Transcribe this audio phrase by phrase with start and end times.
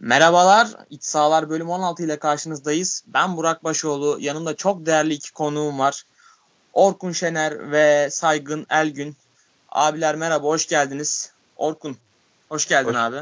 [0.00, 3.04] Merhabalar, İç Sahalar bölüm 16 ile karşınızdayız.
[3.06, 6.02] Ben Burak Başoğlu, yanımda çok değerli iki konuğum var.
[6.72, 9.16] Orkun Şener ve Saygın Elgün.
[9.68, 11.32] Abiler merhaba, hoş geldiniz.
[11.56, 11.96] Orkun,
[12.48, 13.16] hoş geldin hoş, abi.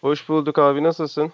[0.00, 1.32] Hoş bulduk abi, nasılsın?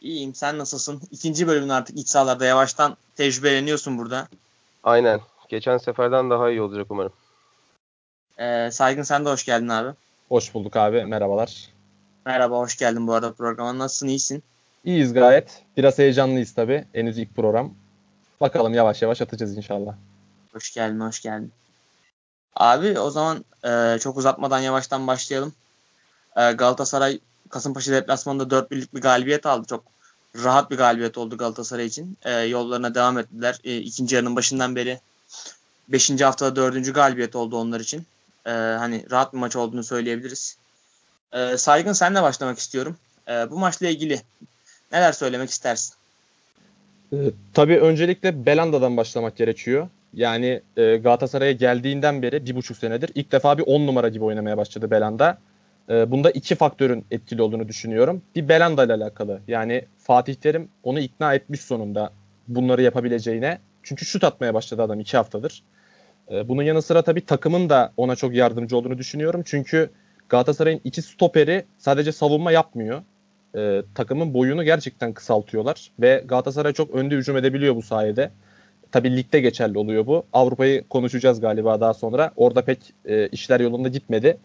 [0.00, 1.02] İyiyim, sen nasılsın?
[1.10, 4.28] İkinci bölümün artık İç Sahalar'da yavaştan tecrübeleniyorsun burada.
[4.84, 7.12] Aynen, geçen seferden daha iyi olacak umarım.
[8.38, 9.90] Ee, Saygın sen de hoş geldin abi.
[10.28, 11.68] Hoş bulduk abi, merhabalar.
[12.26, 13.78] Merhaba, hoş geldin bu arada programa.
[13.78, 14.42] Nasılsın, iyisin?
[14.84, 15.62] İyiyiz gayet.
[15.76, 16.84] Biraz heyecanlıyız tabii.
[16.92, 17.74] Henüz ilk program.
[18.40, 19.94] Bakalım yavaş yavaş atacağız inşallah.
[20.52, 21.52] Hoş geldin, hoş geldin.
[22.56, 25.52] Abi o zaman e, çok uzatmadan yavaştan başlayalım.
[26.36, 29.66] E, Galatasaray Kasımpaşa deplasmanında 4 birlik bir galibiyet aldı.
[29.66, 29.84] Çok
[30.44, 32.18] rahat bir galibiyet oldu Galatasaray için.
[32.22, 33.60] E, yollarına devam ettiler.
[33.64, 35.00] E, ikinci yarının başından beri
[35.88, 36.20] 5.
[36.20, 36.94] haftada 4.
[36.94, 38.06] galibiyet oldu onlar için.
[38.46, 40.59] E, hani rahat bir maç olduğunu söyleyebiliriz.
[41.32, 42.96] E, Saygın senle başlamak istiyorum.
[43.28, 44.20] E, bu maçla ilgili
[44.92, 45.94] neler söylemek istersin?
[47.12, 47.16] E,
[47.54, 49.88] tabii öncelikle Belanda'dan başlamak gerekiyor.
[50.14, 54.56] Yani e, Galatasaray'a geldiğinden beri bir buçuk senedir ilk defa bir on numara gibi oynamaya
[54.56, 55.38] başladı Belanda.
[55.90, 58.22] E, bunda iki faktörün etkili olduğunu düşünüyorum.
[58.36, 59.40] Bir Belanda ile alakalı.
[59.48, 62.12] Yani Fatih Terim onu ikna etmiş sonunda
[62.48, 63.58] bunları yapabileceğine.
[63.82, 65.62] Çünkü şut atmaya başladı adam iki haftadır.
[66.30, 69.42] E, bunun yanı sıra tabii takımın da ona çok yardımcı olduğunu düşünüyorum.
[69.44, 69.90] Çünkü
[70.30, 73.02] Galatasaray'ın iki stoperi sadece savunma yapmıyor.
[73.56, 78.30] E, takımın boyunu gerçekten kısaltıyorlar ve Galatasaray çok önde hücum edebiliyor bu sayede.
[78.92, 80.24] Tabii ligde geçerli oluyor bu.
[80.32, 82.32] Avrupa'yı konuşacağız galiba daha sonra.
[82.36, 84.38] Orada pek e, işler yolunda gitmedi.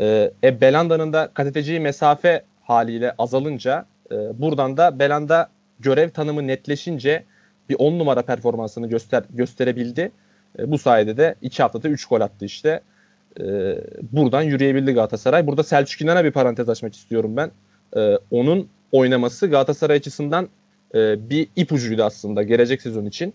[0.00, 5.48] E, e, Belanda'nın da kat edeceği mesafe haliyle azalınca e, buradan da Belanda
[5.80, 7.24] görev tanımı netleşince
[7.68, 10.12] bir 10 numara performansını göster gösterebildi.
[10.58, 12.80] E, bu sayede de 2 haftada 3 gol attı işte.
[13.40, 13.76] E,
[14.12, 15.46] buradan yürüyebildi Galatasaray.
[15.46, 17.50] Burada Selçuk İnan'a bir parantez açmak istiyorum ben.
[17.96, 20.48] E, onun oynaması Galatasaray açısından
[20.94, 23.34] e, bir ipucuydu aslında gelecek sezon için.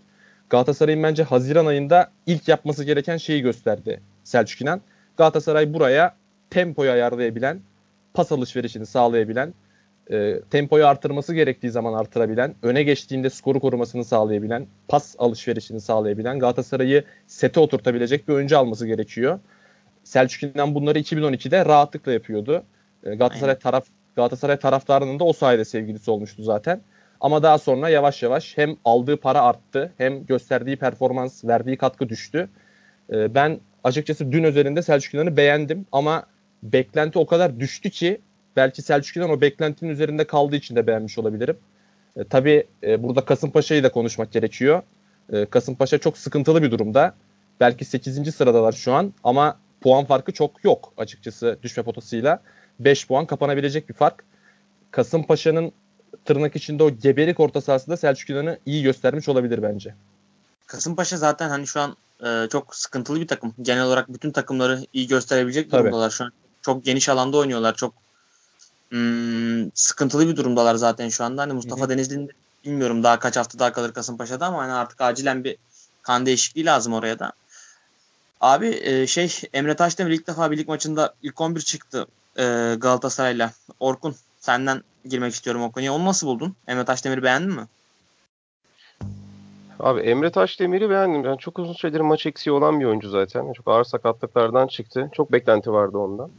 [0.50, 4.82] Galatasaray'ın bence Haziran ayında ilk yapması gereken şeyi gösterdi Selçuk İnan.
[5.18, 6.16] Galatasaray buraya
[6.50, 7.60] tempoyu ayarlayabilen,
[8.14, 9.54] pas alışverişini sağlayabilen,
[10.12, 17.04] e, tempoyu artırması gerektiği zaman artırabilen, öne geçtiğinde skoru korumasını sağlayabilen, pas alışverişini sağlayabilen, Galatasaray'ı
[17.28, 19.40] sete oturtabilecek bir oyuncu alması gerekiyor.
[20.04, 22.64] Selçuk İnan bunları 2012'de rahatlıkla yapıyordu.
[23.04, 23.60] E, Galatasaray Aynen.
[23.60, 26.82] taraf Galatasaray taraftarının da o sayede sevgilisi olmuştu zaten.
[27.22, 32.50] Ama daha sonra yavaş yavaş hem aldığı para arttı hem gösterdiği performans, verdiği katkı düştü.
[33.14, 36.26] Ee, ben açıkçası dün üzerinde Selçuk İnan'ı beğendim ama
[36.64, 38.22] beklenti o kadar düştü ki
[38.56, 41.58] belki Selçuk İnan o beklentinin üzerinde kaldığı için de beğenmiş olabilirim.
[42.18, 44.82] E, tabii e, burada Kasımpaşa'yı da konuşmak gerekiyor.
[45.34, 47.14] E, Kasımpaşa çok sıkıntılı bir durumda.
[47.60, 48.36] Belki 8.
[48.36, 52.40] sıradalar şu an ama puan farkı çok yok açıkçası düşme potasıyla.
[52.80, 54.24] 5 puan kapanabilecek bir fark.
[54.92, 55.72] Kasımpaşa'nın
[56.26, 59.96] tırnak içinde o gebelik orta sahasında Selçuk İnan'ı iyi göstermiş olabilir bence.
[60.68, 63.54] Kasımpaşa zaten hani şu an e, çok sıkıntılı bir takım.
[63.62, 65.82] Genel olarak bütün takımları iyi gösterebilecek Tabii.
[65.82, 66.32] durumdalar şu an.
[66.62, 67.76] Çok geniş alanda oynuyorlar.
[67.76, 67.94] Çok
[68.90, 71.42] hmm, sıkıntılı bir durumdalar zaten şu anda.
[71.42, 72.30] Hani Mustafa Denizli'nin
[72.66, 75.58] bilmiyorum daha kaç hafta daha kalır Kasımpaşa'da ama hani artık acilen bir
[76.02, 77.32] kan değişikliği lazım oraya da.
[78.44, 82.44] Abi e, şey Emre Taşdemir ilk defa birlik maçında ilk 11 çıktı e,
[82.78, 83.52] Galatasaray'la.
[83.80, 85.94] Orkun senden girmek istiyorum o konuya.
[85.94, 86.56] Onu nasıl buldun?
[86.68, 87.62] Emre Taşdemir'i beğendin mi?
[89.80, 91.26] Abi Emre Taşdemir'i beğendim.
[91.26, 93.54] Yani çok uzun süredir maç eksiği olan bir oyuncu zaten.
[93.54, 95.10] Çok ağır sakatlıklardan çıktı.
[95.14, 96.30] Çok beklenti vardı ondan.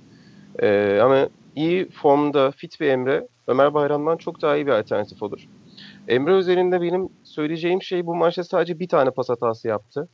[0.62, 5.48] Ee, ama iyi formda fit bir Emre Ömer Bayram'dan çok daha iyi bir alternatif olur.
[6.08, 10.08] Emre üzerinde benim söyleyeceğim şey bu maçta sadece bir tane pas hatası yaptı.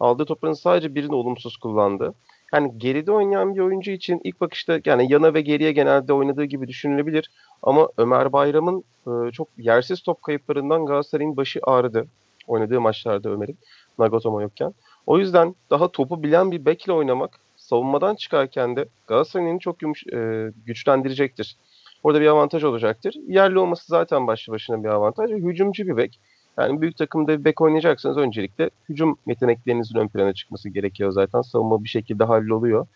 [0.00, 2.14] Aldığı topların sadece birini olumsuz kullandı
[2.52, 6.68] yani geride oynayan bir oyuncu için ilk bakışta yani yana ve geriye genelde oynadığı gibi
[6.68, 7.30] düşünülebilir.
[7.62, 12.06] Ama Ömer Bayram'ın e, çok yersiz top kayıplarından Galatasaray'ın başı ağrıdı.
[12.46, 13.58] Oynadığı maçlarda Ömer'in
[13.98, 14.74] Nagatomo yokken.
[15.06, 20.50] O yüzden daha topu bilen bir bekle oynamak savunmadan çıkarken de Galatasaray'ın çok yumuş, e,
[20.66, 21.56] güçlendirecektir.
[22.02, 23.14] Orada bir avantaj olacaktır.
[23.26, 25.30] Yerli olması zaten başlı başına bir avantaj.
[25.30, 26.20] Hücumcu bir bek.
[26.58, 31.42] Yani büyük takımda bir bek oynayacaksanız öncelikle hücum yeteneklerinizin ön plana çıkması gerekiyor zaten.
[31.42, 32.86] Savunma bir şekilde halloluyor.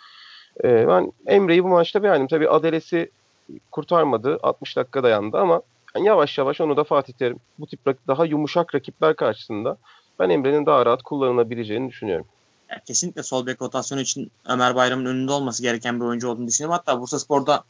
[0.64, 2.28] Ee, ben Emre'yi bu maçta beğendim.
[2.28, 3.10] Tabii Adeles'i
[3.70, 4.38] kurtarmadı.
[4.42, 5.62] 60 dakika dayandı ama
[5.94, 9.76] yani yavaş yavaş onu da Fatih Terim bu tip daha yumuşak rakipler karşısında
[10.18, 12.26] ben Emre'nin daha rahat kullanılabileceğini düşünüyorum.
[12.70, 16.78] Yani kesinlikle sol bek rotasyonu için Ömer Bayram'ın önünde olması gereken bir oyuncu olduğunu düşünüyorum.
[16.78, 17.64] Hatta Bursa Spor'da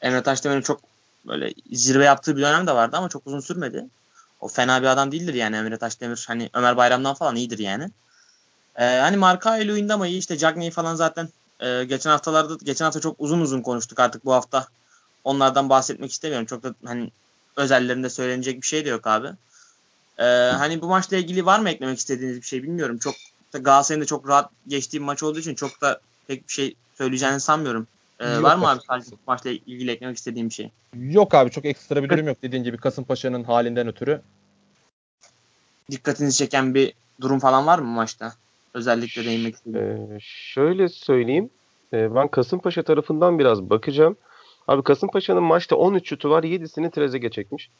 [0.00, 0.80] Emre Taşdemir'in çok
[1.26, 3.86] böyle zirve yaptığı bir dönem de vardı ama çok uzun sürmedi.
[4.40, 6.24] O fena bir adam değildir yani Emre Taşdemir.
[6.28, 7.90] Hani Ömer Bayram'dan falan iyidir yani.
[8.76, 10.18] Ee, hani Marka ile oyunda ama iyi.
[10.18, 11.28] İşte Cagney'i falan zaten
[11.60, 14.66] e, geçen haftalarda geçen hafta çok uzun uzun konuştuk artık bu hafta.
[15.24, 16.46] Onlardan bahsetmek istemiyorum.
[16.46, 17.10] Çok da hani
[17.56, 19.28] özellerinde söylenecek bir şey de yok abi.
[20.18, 20.24] Ee,
[20.56, 22.98] hani bu maçla ilgili var mı eklemek istediğiniz bir şey bilmiyorum.
[22.98, 23.14] Çok
[23.52, 27.40] Galatasaray'ın da çok rahat geçtiği bir maç olduğu için çok da pek bir şey söyleyeceğini
[27.40, 27.86] sanmıyorum.
[28.20, 30.70] Ee, var mı abi sadece bu maçla ilgili eklemek istediğim bir şey?
[30.94, 34.20] Yok abi çok ekstra bir durum yok dediğin gibi Kasımpaşa'nın halinden ötürü.
[35.90, 38.32] Dikkatinizi çeken bir durum falan var mı maçta?
[38.74, 39.86] Özellikle değinmek istediğim.
[39.86, 41.50] Ee, şöyle söyleyeyim.
[41.92, 44.16] Ee, ben Kasımpaşa tarafından biraz bakacağım.
[44.68, 46.42] Abi Kasımpaşa'nın maçta 13 şutu var.
[46.42, 47.70] 7'sini Trezeguet çekmiş.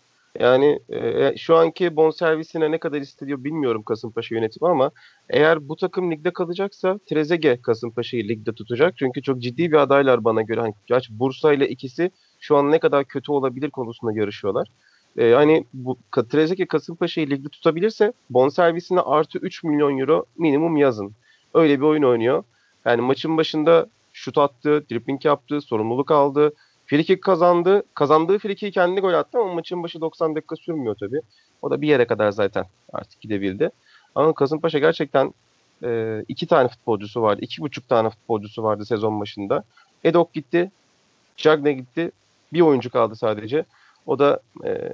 [0.40, 4.90] Yani e, şu anki bonservisine ne kadar istediyor bilmiyorum Kasımpaşa yönetimi ama
[5.30, 8.94] eğer bu takım ligde kalacaksa Trezeguet Kasımpaşa'yı ligde tutacak.
[8.98, 10.60] Çünkü çok ciddi bir adaylar bana göre.
[10.60, 10.74] Hani,
[11.10, 12.10] Bursa ile ikisi
[12.40, 14.68] şu an ne kadar kötü olabilir konusunda yarışıyorlar.
[15.18, 15.98] E, hani bu
[16.30, 21.12] Trezeguet Kasımpaşa'yı ligde tutabilirse bonservisine artı 3 milyon euro minimum yazın.
[21.54, 22.42] Öyle bir oyun oynuyor.
[22.84, 26.52] Yani maçın başında şut attı, dribbling yaptı, sorumluluk aldı.
[26.86, 27.82] Frikik kazandı.
[27.94, 31.20] Kazandığı frikiyi kendi gol attı ama maçın başı 90 dakika sürmüyor tabii.
[31.62, 33.70] O da bir yere kadar zaten artık gidebildi.
[34.14, 35.34] Ama Kasımpaşa gerçekten
[35.84, 37.40] e, iki tane futbolcusu vardı.
[37.42, 39.64] iki buçuk tane futbolcusu vardı sezon başında.
[40.04, 40.70] Edok gitti.
[41.36, 42.10] Cagne gitti.
[42.52, 43.64] Bir oyuncu kaldı sadece.
[44.06, 44.92] O da e,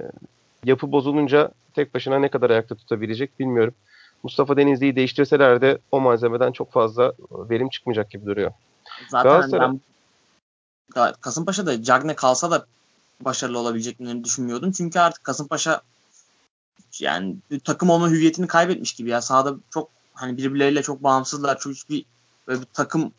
[0.65, 3.73] yapı bozulunca tek başına ne kadar ayakta tutabilecek bilmiyorum.
[4.23, 8.51] Mustafa Denizli'yi değiştirseler de o malzemeden çok fazla verim çıkmayacak gibi duruyor.
[9.09, 9.67] Zaten Galatasaray...
[9.67, 9.79] ben
[11.21, 12.65] Kasımpaşa'da Cagne kalsa da
[13.21, 14.71] başarılı olabileceklerini düşünmüyordum.
[14.71, 15.81] Çünkü artık Kasımpaşa
[16.99, 19.21] yani takım olma hüviyetini kaybetmiş gibi ya.
[19.21, 21.59] Sahada çok hani birbirleriyle çok bağımsızlar.
[21.59, 22.05] Çok hiçbir
[22.47, 23.11] böyle bir takım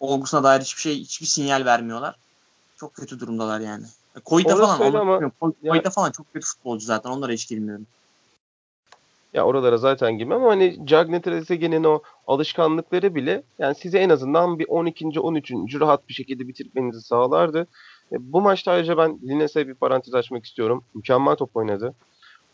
[0.00, 2.16] olgusuna dair hiçbir şey hiçbir sinyal vermiyorlar.
[2.76, 3.86] Çok kötü durumdalar yani.
[4.24, 5.30] Koyta falan ama,
[5.68, 7.10] Koyta falan çok kötü futbolcu zaten.
[7.10, 7.86] Onlara hiç girmiyorum.
[9.34, 14.58] Ya oralara zaten girmem ama hani Cagne Trezeguet'in o alışkanlıkları bile yani size en azından
[14.58, 15.20] bir 12.
[15.20, 15.52] 13.
[15.80, 17.66] rahat bir şekilde bitirmenizi sağlardı.
[18.12, 20.84] E, bu maçta ayrıca ben Lines'e bir parantez açmak istiyorum.
[20.94, 21.94] Mükemmel top oynadı.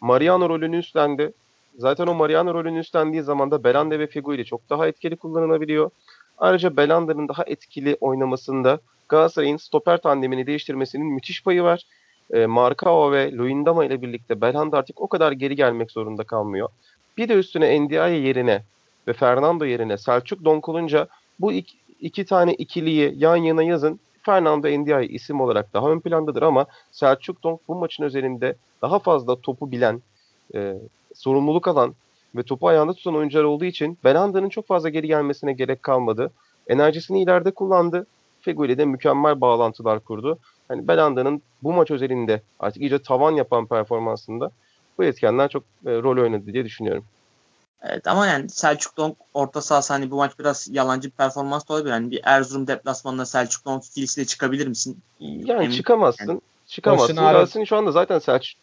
[0.00, 1.32] Mariano rolünü üstlendi.
[1.78, 5.90] Zaten o Mariano rolünü üstlendiği zaman da Belanda ve Figo ile çok daha etkili kullanılabiliyor.
[6.38, 11.86] Ayrıca Belanda'nın daha etkili oynamasında Galatasaray'ın stoper tandemini değiştirmesinin müthiş payı var
[12.32, 16.68] e, Markao ve Luindama ile birlikte Belhanda artık o kadar geri gelmek zorunda kalmıyor.
[17.16, 18.62] Bir de üstüne Ndiaye yerine
[19.08, 21.06] ve Fernando yerine Selçuk Donk olunca
[21.40, 24.00] bu iki, iki tane ikiliyi yan yana yazın.
[24.22, 29.40] Fernando Ndiaye isim olarak daha ön plandadır ama Selçuk Donk bu maçın özelinde daha fazla
[29.40, 30.02] topu bilen,
[30.54, 30.74] e,
[31.14, 31.94] sorumluluk alan
[32.36, 36.30] ve topu ayağında tutan oyuncular olduğu için Belanda'nın çok fazla geri gelmesine gerek kalmadı.
[36.66, 38.06] Enerjisini ileride kullandı.
[38.40, 40.38] Fego ile de mükemmel bağlantılar kurdu.
[40.68, 44.50] Hani Belanda'nın bu maç özelinde artık iyice tavan yapan performansında
[44.98, 47.04] bu etkenler çok e, rol oynadı diye düşünüyorum.
[47.82, 51.74] Evet ama yani Selçuk Donk orta sahası hani bu maç biraz yalancı bir performans da
[51.74, 51.90] olabilir.
[51.90, 54.98] Hani bir Erzurum deplasmanında Selçuk Donk ikilisiyle çıkabilir misin?
[55.20, 56.28] Yani Emin çıkamazsın.
[56.28, 56.40] Yani.
[56.66, 57.16] Çıkamazsın.
[57.16, 58.60] Galatasaray'ın şu anda zaten Selçuk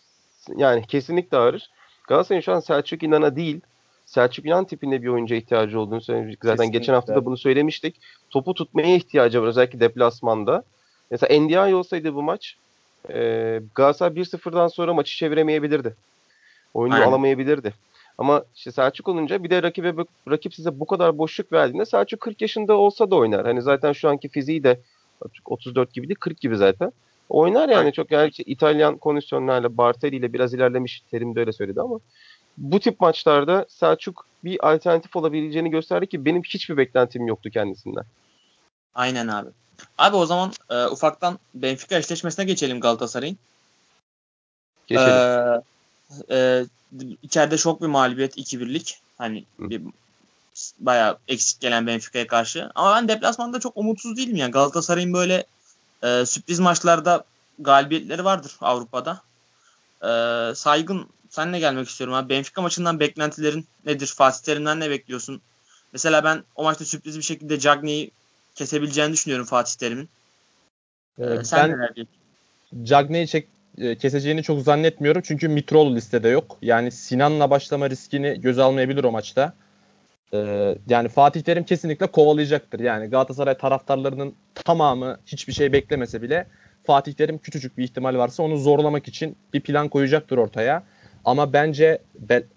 [0.58, 1.70] yani kesinlikle ağrır.
[2.08, 3.62] Galatasaray'ın şu an Selçuk İnan'a değil
[4.06, 6.44] Selçuk İnan tipinde bir oyuncuya ihtiyacı olduğunu söylemiştik.
[6.44, 6.80] Zaten kesinlikle.
[6.80, 7.96] geçen hafta da bunu söylemiştik.
[8.30, 10.64] Topu tutmaya ihtiyacı var özellikle deplasmanda.
[11.12, 12.56] Mesela NDI olsaydı bu maç
[13.10, 15.96] e, Galatasaray 1-0'dan sonra maçı çeviremeyebilirdi.
[16.74, 17.08] Oyunu Aynen.
[17.08, 17.74] alamayabilirdi.
[18.18, 19.94] Ama işte Selçuk olunca bir de rakibe
[20.30, 23.46] rakip size bu kadar boşluk verdiğinde Selçuk 40 yaşında olsa da oynar.
[23.46, 24.80] Hani zaten şu anki fiziği de
[25.46, 26.92] 34 gibi değil 40 gibi zaten.
[27.30, 27.92] Oynar yani Aynen.
[27.92, 32.00] çok yani işte İtalyan kondisyonlarla Bartelli ile biraz ilerlemiş terim de öyle söyledi ama
[32.58, 38.04] bu tip maçlarda Selçuk bir alternatif olabileceğini gösterdi ki benim hiçbir beklentim yoktu kendisinden.
[38.96, 39.50] Aynen abi.
[39.98, 43.38] Abi o zaman e, ufaktan Benfica eşleşmesine geçelim Galatasaray'ın.
[44.88, 45.10] Geçelim.
[45.10, 45.62] Ee,
[46.32, 46.66] e,
[47.24, 49.00] içeride şok bir mağlubiyet 2-1'lik.
[49.18, 49.82] Hani bir
[50.80, 52.72] bayağı eksik gelen Benfica'ya karşı.
[52.76, 54.52] Ama ben deplasmanda çok umutsuz değilim yani.
[54.52, 55.46] Galatasaray'ın böyle
[56.04, 57.24] e, sürpriz maçlarda
[57.60, 59.22] galibiyetleri vardır Avrupa'da.
[60.04, 60.10] E,
[60.56, 62.30] saygın senle gelmek istiyorum abi.
[62.30, 64.08] Benfica maçından beklentilerin nedir?
[64.08, 65.42] Fatih Terim'den ne bekliyorsun?
[65.94, 68.12] Mesela ben o maçta sürpriz bir şekilde Cagney'i
[68.56, 70.10] kesebileceğini düşünüyorum Fatih Terim'in.
[71.20, 72.08] Ee, sen ben neler
[72.84, 73.48] Cagney'i çek,
[73.78, 75.22] e, keseceğini çok zannetmiyorum.
[75.26, 76.58] Çünkü Mitrol listede yok.
[76.62, 79.54] Yani Sinan'la başlama riskini göze almayabilir o maçta.
[80.34, 82.80] Ee, yani Fatih Terim kesinlikle kovalayacaktır.
[82.80, 86.48] Yani Galatasaray taraftarlarının tamamı hiçbir şey beklemese bile
[86.84, 90.84] Fatih Terim küçücük bir ihtimal varsa onu zorlamak için bir plan koyacaktır ortaya.
[91.26, 92.00] Ama bence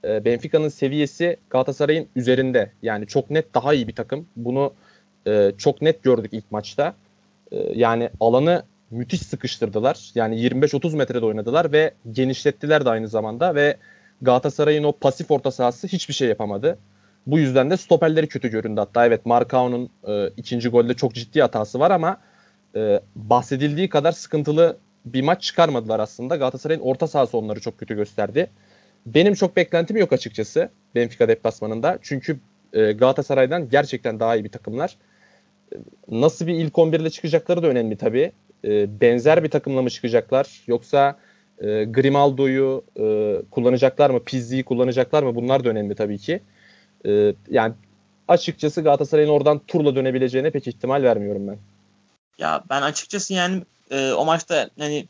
[0.05, 2.73] e, Benfica'nın seviyesi Galatasaray'ın üzerinde.
[2.83, 4.29] Yani çok net daha iyi bir takım.
[4.37, 4.73] Bunu
[5.29, 6.95] e, çok net gördük ilk maçta.
[7.53, 10.11] E, yani alanı müthiş sıkıştırdılar.
[10.15, 13.77] Yani 25-30 metrede oynadılar ve genişlettiler de aynı zamanda ve
[14.23, 16.79] Galatasaray'ın o pasif orta sahası hiçbir şey yapamadı.
[17.27, 19.07] Bu yüzden de stoperleri kötü göründü hatta.
[19.07, 22.17] Evet Markao'nun e, ikinci golde çok ciddi hatası var ama
[22.77, 26.37] e, bahsedildiği kadar sıkıntılı bir maç çıkarmadılar aslında.
[26.37, 28.51] Galatasaray'ın orta sahası onları çok kötü gösterdi.
[29.07, 31.99] Benim çok beklentim yok açıkçası Benfica deplasmanında.
[32.03, 32.39] Çünkü
[32.73, 34.97] e, Galatasaray'dan gerçekten daha iyi bir takımlar.
[36.09, 38.33] Nasıl bir ilk 11 ile çıkacakları da önemli tabii.
[38.65, 41.19] E, benzer bir takımla mı çıkacaklar yoksa
[41.59, 46.43] e, Grimaldo'yu e, kullanacaklar mı, Pizzi'yi kullanacaklar mı bunlar da önemli tabii ki.
[47.07, 47.75] E, yani
[48.29, 51.59] açıkçası Galatasaray'ın oradan turla dönebileceğine pek ihtimal vermiyorum ben.
[52.39, 55.09] Ya ben açıkçası yani e, o maçta hani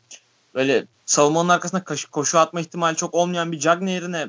[0.55, 4.27] böyle savunmanın arkasına koşu, koşu atma ihtimali çok olmayan bir Cagney yerine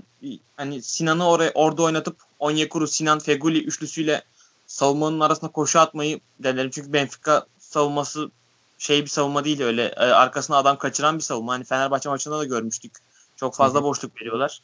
[0.56, 4.22] hani Sinan'ı oraya orada oynatıp Onyekuru, Sinan, Feguli üçlüsüyle
[4.70, 6.70] savunmanın arasına koşu atmayı denerim.
[6.70, 8.30] Çünkü Benfica savunması
[8.78, 11.52] şey bir savunma değil öyle e, arkasına adam kaçıran bir savunma.
[11.52, 12.92] Hani Fenerbahçe maçında da görmüştük.
[13.36, 13.88] Çok fazla Hı-hı.
[13.88, 14.60] boşluk veriyorlar.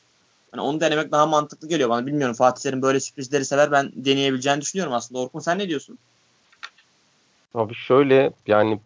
[0.50, 2.06] Hani onu denemek daha mantıklı geliyor bana.
[2.06, 3.72] Bilmiyorum Fatih Terim böyle sürprizleri sever.
[3.72, 5.20] Ben deneyebileceğini düşünüyorum aslında.
[5.20, 5.98] Orkun sen ne diyorsun?
[7.54, 8.80] Abi şöyle yani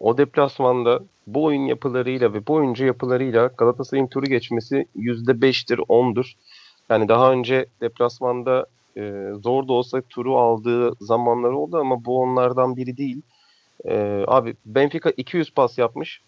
[0.00, 6.32] o deplasmanda bu oyun yapılarıyla ve bu oyuncu yapılarıyla Galatasaray'ın turu geçmesi %5'tir, 10'dur.
[6.90, 12.76] Yani daha önce deplasmanda e, zor da olsa turu aldığı zamanlar oldu ama bu onlardan
[12.76, 13.22] biri değil.
[13.84, 16.20] E, abi Benfica 200 pas yapmış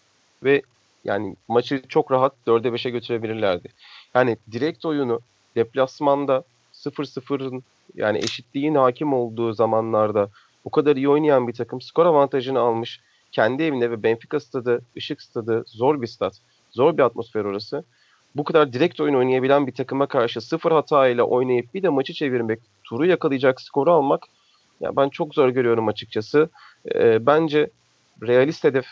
[0.43, 0.61] ve
[1.03, 3.69] yani maçı çok rahat 4'e 5'e götürebilirlerdi.
[4.15, 5.19] Yani direkt oyunu
[5.55, 6.43] deplasmanda
[6.73, 7.63] 0-0'ın
[7.95, 10.29] yani eşitliğin hakim olduğu zamanlarda
[10.65, 12.99] bu kadar iyi oynayan bir takım skor avantajını almış.
[13.31, 16.33] Kendi evinde ve Benfica stadı, ışık stadı zor bir stat.
[16.71, 17.83] Zor bir atmosfer orası.
[18.35, 22.13] Bu kadar direkt oyun oynayabilen bir takıma karşı sıfır hata ile oynayıp bir de maçı
[22.13, 24.23] çevirmek, turu yakalayacak skoru almak
[24.81, 26.49] ya ben çok zor görüyorum açıkçası.
[26.95, 27.69] E, bence
[28.21, 28.85] realist hedef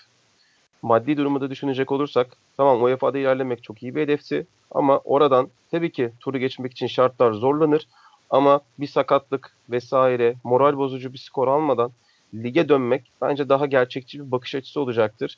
[0.81, 5.91] maddi durumu da düşünecek olursak tamam UEFA'da ilerlemek çok iyi bir hedefti ama oradan tabii
[5.91, 7.87] ki turu geçmek için şartlar zorlanır
[8.29, 11.91] ama bir sakatlık vesaire moral bozucu bir skor almadan
[12.33, 15.37] lige dönmek bence daha gerçekçi bir bakış açısı olacaktır.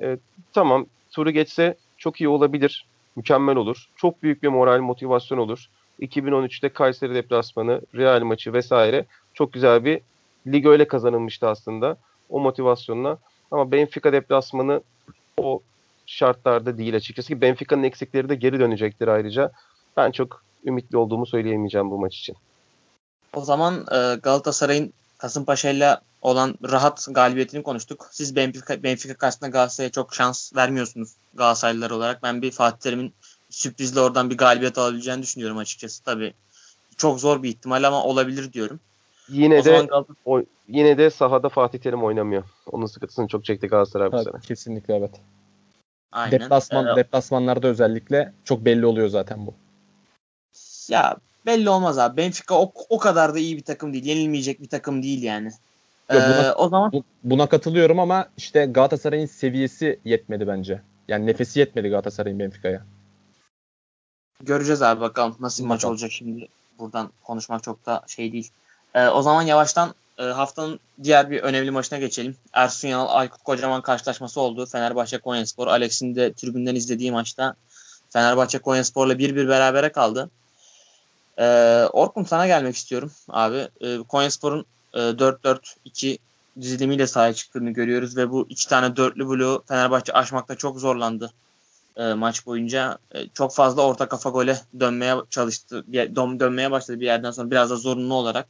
[0.00, 0.18] E,
[0.52, 2.86] tamam turu geçse çok iyi olabilir.
[3.16, 3.88] Mükemmel olur.
[3.96, 5.68] Çok büyük bir moral motivasyon olur.
[6.00, 10.00] 2013'te Kayseri deplasmanı, Real maçı vesaire çok güzel bir
[10.46, 11.96] lig öyle kazanılmıştı aslında.
[12.28, 13.18] O motivasyonla.
[13.50, 14.82] Ama Benfica deplasmanı
[15.36, 15.60] o
[16.06, 17.40] şartlarda değil açıkçası.
[17.40, 19.52] Benfica'nın eksikleri de geri dönecektir ayrıca.
[19.96, 22.36] Ben çok ümitli olduğumu söyleyemeyeceğim bu maç için.
[23.34, 24.92] O zaman e, Galatasaray'ın
[25.22, 28.08] Kasımpaşa ile olan rahat galibiyetini konuştuk.
[28.10, 32.22] Siz Benfica, Benfica karşısında Galatasaray'a çok şans vermiyorsunuz Galatasaraylılar olarak.
[32.22, 33.12] Ben bir Fatih Terim'in
[33.50, 36.04] sürprizle oradan bir galibiyet alabileceğini düşünüyorum açıkçası.
[36.04, 36.34] Tabii
[36.96, 38.80] çok zor bir ihtimal ama olabilir diyorum.
[39.28, 40.04] Yine o de Galatasaray...
[40.24, 42.44] o, yine de sahada Fatih Terim oynamıyor.
[42.72, 44.40] Onun sıkıntısını çok çekti Galatasaray bu sene.
[44.42, 45.14] Kesinlikle evet.
[46.12, 46.40] Aynen.
[46.40, 49.54] Deplasman, ee, deplasmanlarda özellikle çok belli oluyor zaten bu.
[50.88, 52.16] Ya belli olmaz abi.
[52.16, 54.04] Benfica o, o kadar da iyi bir takım değil.
[54.04, 55.50] Yenilmeyecek bir takım değil yani.
[56.10, 56.92] Ee, buna, o zaman
[57.24, 60.82] buna katılıyorum ama işte Galatasaray'ın seviyesi yetmedi bence.
[61.08, 62.82] Yani nefesi yetmedi Galatasaray'ın Benfica'ya.
[64.40, 66.48] Göreceğiz abi bakalım nasıl bir maç olacak şimdi.
[66.78, 68.50] Buradan konuşmak çok da şey değil.
[68.94, 72.36] Ee, o zaman yavaştan e, haftanın diğer bir önemli maçına geçelim.
[72.52, 74.66] Ersun Yanal Aykut Kocaman karşılaşması oldu.
[74.66, 75.66] Fenerbahçe Konyaspor.
[75.66, 77.54] Alex'in de tribünden izlediği maçta
[78.10, 80.30] Fenerbahçe Konyaspor'la 1-1 berabere kaldı.
[81.38, 83.68] Ee, Orkun sana gelmek istiyorum abi.
[83.80, 86.18] Ee, Konyaspor'un e, 4-4-2
[86.60, 91.32] dizilimiyle sahaya çıktığını görüyoruz ve bu iki tane dörtlü bloğu Fenerbahçe aşmakta çok zorlandı
[91.96, 92.98] e, maç boyunca.
[93.14, 97.70] E, çok fazla orta kafa gole dönmeye çalıştı, dön, dönmeye başladı bir yerden sonra biraz
[97.70, 98.46] da zorunlu olarak.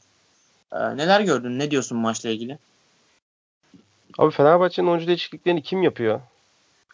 [0.72, 1.58] E, neler gördün?
[1.58, 2.58] Ne diyorsun maçla ilgili?
[4.18, 6.20] Abi Fenerbahçe'nin oyuncu değişikliklerini kim yapıyor?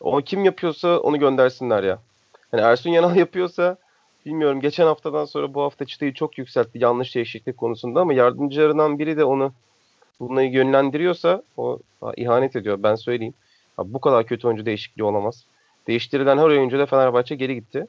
[0.01, 1.99] O kim yapıyorsa onu göndersinler ya.
[2.53, 3.77] Yani Ersun Yanal yapıyorsa
[4.27, 9.17] bilmiyorum geçen haftadan sonra bu hafta çıtayı çok yükseltti yanlış değişiklik konusunda ama yardımcılarından biri
[9.17, 9.53] de onu
[10.21, 11.79] bunları yönlendiriyorsa o
[12.17, 13.35] ihanet ediyor ben söyleyeyim.
[13.79, 15.45] Abi bu kadar kötü oyuncu değişikliği olamaz.
[15.87, 17.87] Değiştirilen her oyuncu da Fenerbahçe geri gitti.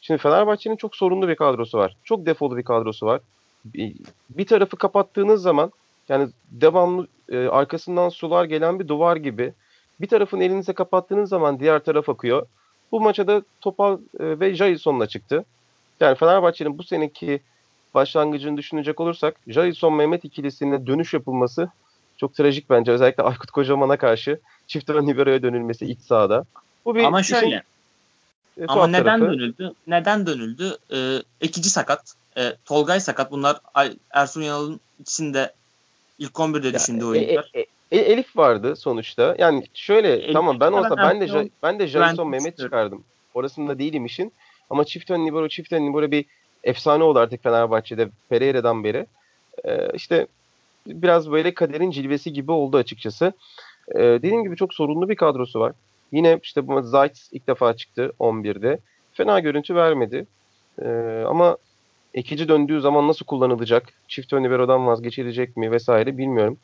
[0.00, 1.96] Şimdi Fenerbahçe'nin çok sorunlu bir kadrosu var.
[2.04, 3.20] Çok defolu bir kadrosu var.
[4.30, 5.72] Bir, tarafı kapattığınız zaman
[6.08, 9.52] yani devamlı e, arkasından sular gelen bir duvar gibi
[10.00, 12.46] bir tarafın elinize kapattığınız zaman diğer taraf akıyor.
[12.92, 15.44] Bu maça da Topal e, ve Jason'la çıktı.
[16.04, 17.40] Yani Fenerbahçe'nin bu seneki
[17.94, 21.68] başlangıcını düşünecek olursak Jason Mehmet ikilisine dönüş yapılması
[22.16, 22.92] çok trajik bence.
[22.92, 26.44] Özellikle Aykut Kocaman'a karşı çift Libero'ya dönülmesi iç sahada.
[26.84, 27.46] Bu bir Ama şöyle.
[27.46, 27.56] Işin,
[28.62, 29.24] e, ama neden tarafı.
[29.24, 29.72] dönüldü?
[29.86, 30.76] Neden dönüldü?
[30.92, 32.14] Ee, ekici sakat.
[32.36, 33.30] E, Tolgay sakat.
[33.30, 33.60] Bunlar
[34.10, 35.52] Ersun Yanal'ın ikisinde
[36.18, 37.50] ilk 11'de ya, düşündüğü e, oyuncular.
[37.54, 39.36] E, e, Elif vardı sonuçta.
[39.38, 43.04] Yani şöyle Elif tamam ben olsa ben de ben de Jason Mehmet çıkardım.
[43.34, 44.32] Orasında değilim işin.
[44.72, 46.24] Ama çift ön libero çift ön libero bir
[46.64, 49.06] efsane oldu artık Fenerbahçe'de Pereira'dan beri.
[49.64, 50.26] Ee, işte
[50.86, 53.32] biraz böyle kaderin cilvesi gibi oldu açıkçası.
[53.94, 55.72] Ee, dediğim gibi çok sorunlu bir kadrosu var.
[56.12, 58.78] Yine işte bu Zayt ilk defa çıktı 11'de.
[59.12, 60.26] Fena görüntü vermedi.
[60.82, 61.56] Ee, ama
[62.14, 63.88] ekici döndüğü zaman nasıl kullanılacak?
[64.08, 66.58] Çift ön libero'dan vazgeçilecek mi vesaire bilmiyorum.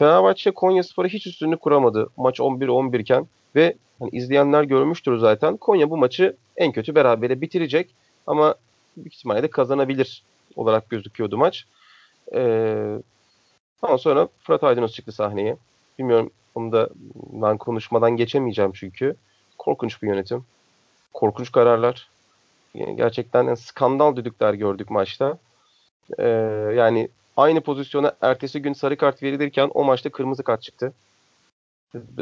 [0.00, 3.26] Fenerbahçe Konya Spor'a hiç üstünlüğü kuramadı maç 11-11 iken
[3.56, 5.56] ve hani izleyenler görmüştür zaten.
[5.56, 7.94] Konya bu maçı en kötü berabere bitirecek
[8.26, 8.54] ama
[8.96, 10.22] büyük ihtimalle de kazanabilir
[10.56, 11.64] olarak gözüküyordu maç.
[12.34, 12.98] Ee,
[13.82, 15.56] ama sonra Fırat Aydınus çıktı sahneye.
[15.98, 16.88] Bilmiyorum onu da
[17.32, 19.16] ben konuşmadan geçemeyeceğim çünkü.
[19.58, 20.44] Korkunç bir yönetim.
[21.12, 22.08] Korkunç kararlar.
[22.74, 25.38] Yani gerçekten yani skandal düdükler gördük maçta.
[26.18, 26.28] Ee,
[26.76, 30.92] yani aynı pozisyona ertesi gün sarı kart verilirken o maçta kırmızı kart çıktı.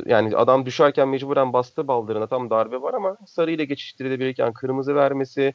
[0.06, 5.54] Yani adam düşerken mecburen bastı baldırına tam darbe var ama sarı ile geçiştirilebilirken kırmızı vermesi,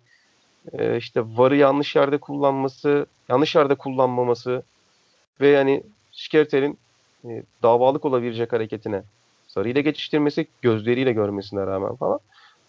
[0.74, 4.63] e, işte varı yanlış yerde kullanması, yanlış yerde kullanmaması
[5.41, 6.77] ve yani Şikertel'in
[7.25, 9.03] e, davalık olabilecek hareketine
[9.48, 12.19] sarıyla geçiştirmesi, gözleriyle görmesine rağmen falan.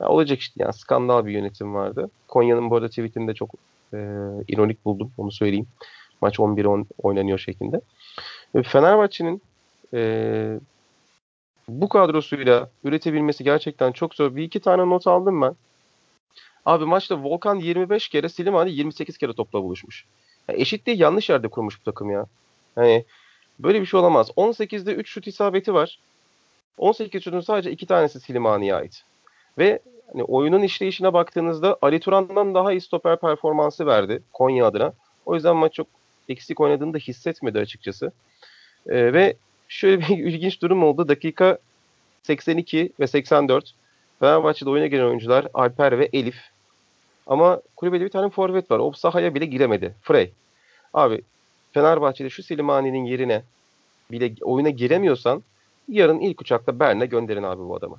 [0.01, 2.11] Yani olacak işte yani skandal bir yönetim vardı.
[2.29, 3.51] Konya'nın bu arada tweetini çok
[3.93, 3.99] e,
[4.49, 5.67] ironik buldum onu söyleyeyim.
[6.25, 7.81] Maç 11-10 oynanıyor şeklinde.
[8.65, 9.43] Fenerbahçe'nin
[9.95, 10.59] e,
[11.69, 14.37] bu kadrosuyla üretebilmesi gerçekten çok zor.
[14.37, 15.57] Bir iki tane not aldım ben.
[16.67, 20.05] Abi maçta Volkan 25 kere, Slimani 28 kere topla buluşmuş.
[20.49, 22.27] Yani eşitliği yanlış yerde kurmuş bu takım ya.
[22.75, 23.05] Hani
[23.59, 24.31] böyle bir şey olamaz.
[24.37, 25.99] 18'de 3 şut isabeti var.
[26.79, 29.05] 18 şutun sadece 2 tanesi Slimani'ye ait.
[29.59, 29.79] Ve
[30.13, 34.93] hani oyunun işleyişine baktığınızda Ali Turan'dan daha iyi stoper performansı verdi Konya adına.
[35.27, 35.87] O yüzden maç çok
[36.29, 38.13] eksik oynadığını da hissetmedi açıkçası.
[38.89, 39.37] Ee, ve
[39.69, 41.09] şöyle bir ilginç durum oldu.
[41.09, 41.59] Dakika
[42.23, 43.75] 82 ve 84
[44.21, 46.37] Fenerbahçe'de oyuna giren oyuncular Alper ve Elif.
[47.27, 48.79] Ama kulübede bir tane forvet var.
[48.79, 49.95] O sahaya bile giremedi.
[50.03, 50.33] Frey.
[50.95, 51.23] Abi
[51.73, 53.43] Fenerbahçe'de şu Silimani'nin yerine
[54.11, 55.43] bile oyuna giremiyorsan
[55.89, 57.97] yarın ilk uçakla Bern'e gönderin abi bu adamı.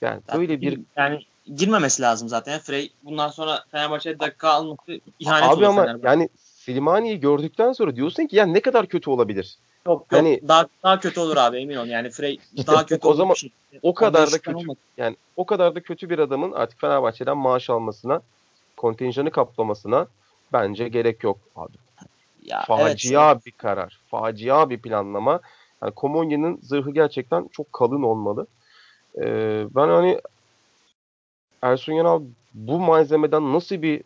[0.00, 1.20] Yani zaten böyle bir yani
[1.56, 2.60] girmemesi lazım zaten.
[2.60, 6.28] Frey bundan sonra Fenerbahçe'de dakika alması ihanet abi ama yani
[6.66, 9.56] Silimani'yi gördükten sonra diyorsun ki ya ne kadar kötü olabilir?
[9.86, 11.86] Yok yok hani, daha daha kötü olur abi emin ol.
[11.86, 13.50] Yani Frey daha kötü o zaman şey.
[13.82, 14.78] o kadar da kötü olmadı.
[14.96, 18.20] yani o kadar da kötü bir adamın artık Fenerbahçe'den maaş almasına,
[18.76, 20.06] kontenjanı kaplamasına
[20.52, 21.76] bence gerek yok abi.
[22.44, 23.46] Ya, facia evet.
[23.46, 24.00] bir karar.
[24.08, 25.40] Facia bir planlama.
[25.82, 28.46] Yani Komonya'nın zırhı gerçekten çok kalın olmalı.
[29.18, 30.20] Ee, ben hani
[31.62, 32.22] Ersun Yanal
[32.54, 34.02] bu malzemeden nasıl bir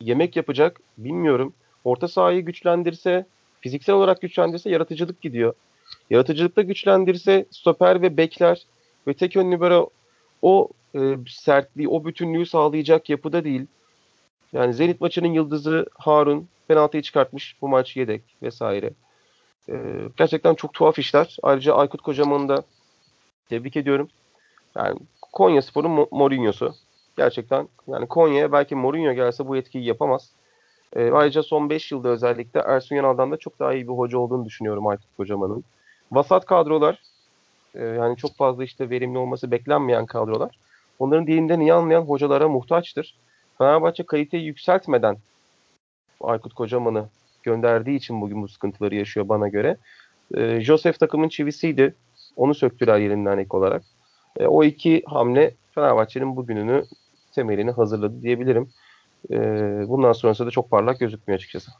[0.00, 1.54] yemek yapacak bilmiyorum.
[1.88, 3.26] Orta sahayı güçlendirse,
[3.60, 5.54] fiziksel olarak güçlendirse yaratıcılık gidiyor.
[6.10, 8.66] Yaratıcılıkta güçlendirse stoper ve bekler
[9.06, 9.90] ve tek ön libero
[10.42, 13.66] o e, sertliği, o bütünlüğü sağlayacak yapıda değil.
[14.52, 17.56] Yani Zenit maçının yıldızı Harun penaltıyı çıkartmış.
[17.62, 18.90] Bu maç yedek vesaire.
[19.68, 19.74] Ee,
[20.16, 21.36] gerçekten çok tuhaf işler.
[21.42, 22.62] Ayrıca Aykut Kocaman'ı da
[23.48, 24.08] tebrik ediyorum.
[24.76, 24.98] Yani
[25.32, 26.74] Konya Spor'un Mourinho'su.
[27.16, 30.30] Gerçekten yani Konya'ya belki Mourinho gelse bu etkiyi yapamaz.
[30.96, 34.44] E, ayrıca son 5 yılda özellikle Ersun Yanal'dan da çok daha iyi bir hoca olduğunu
[34.44, 35.64] düşünüyorum Aykut Kocaman'ın.
[36.12, 37.02] Vasat kadrolar
[37.74, 40.58] e, yani çok fazla işte verimli olması beklenmeyen kadrolar.
[40.98, 43.16] Onların dilinden iyi anlayan hocalara muhtaçtır.
[43.58, 45.16] Fenerbahçe kaliteyi yükseltmeden
[46.20, 47.08] Aykut Kocaman'ı
[47.42, 49.76] gönderdiği için bugün bu sıkıntıları yaşıyor bana göre.
[50.34, 51.94] E, Joseph takımın çivisiydi.
[52.36, 53.82] Onu söktüler yerinden ek olarak.
[54.36, 56.84] E, o iki hamle Fenerbahçe'nin bugününü
[57.32, 58.70] temelini hazırladı diyebilirim.
[59.30, 59.36] E,
[59.88, 61.70] bundan sonrası da çok parlak gözükmüyor açıkçası.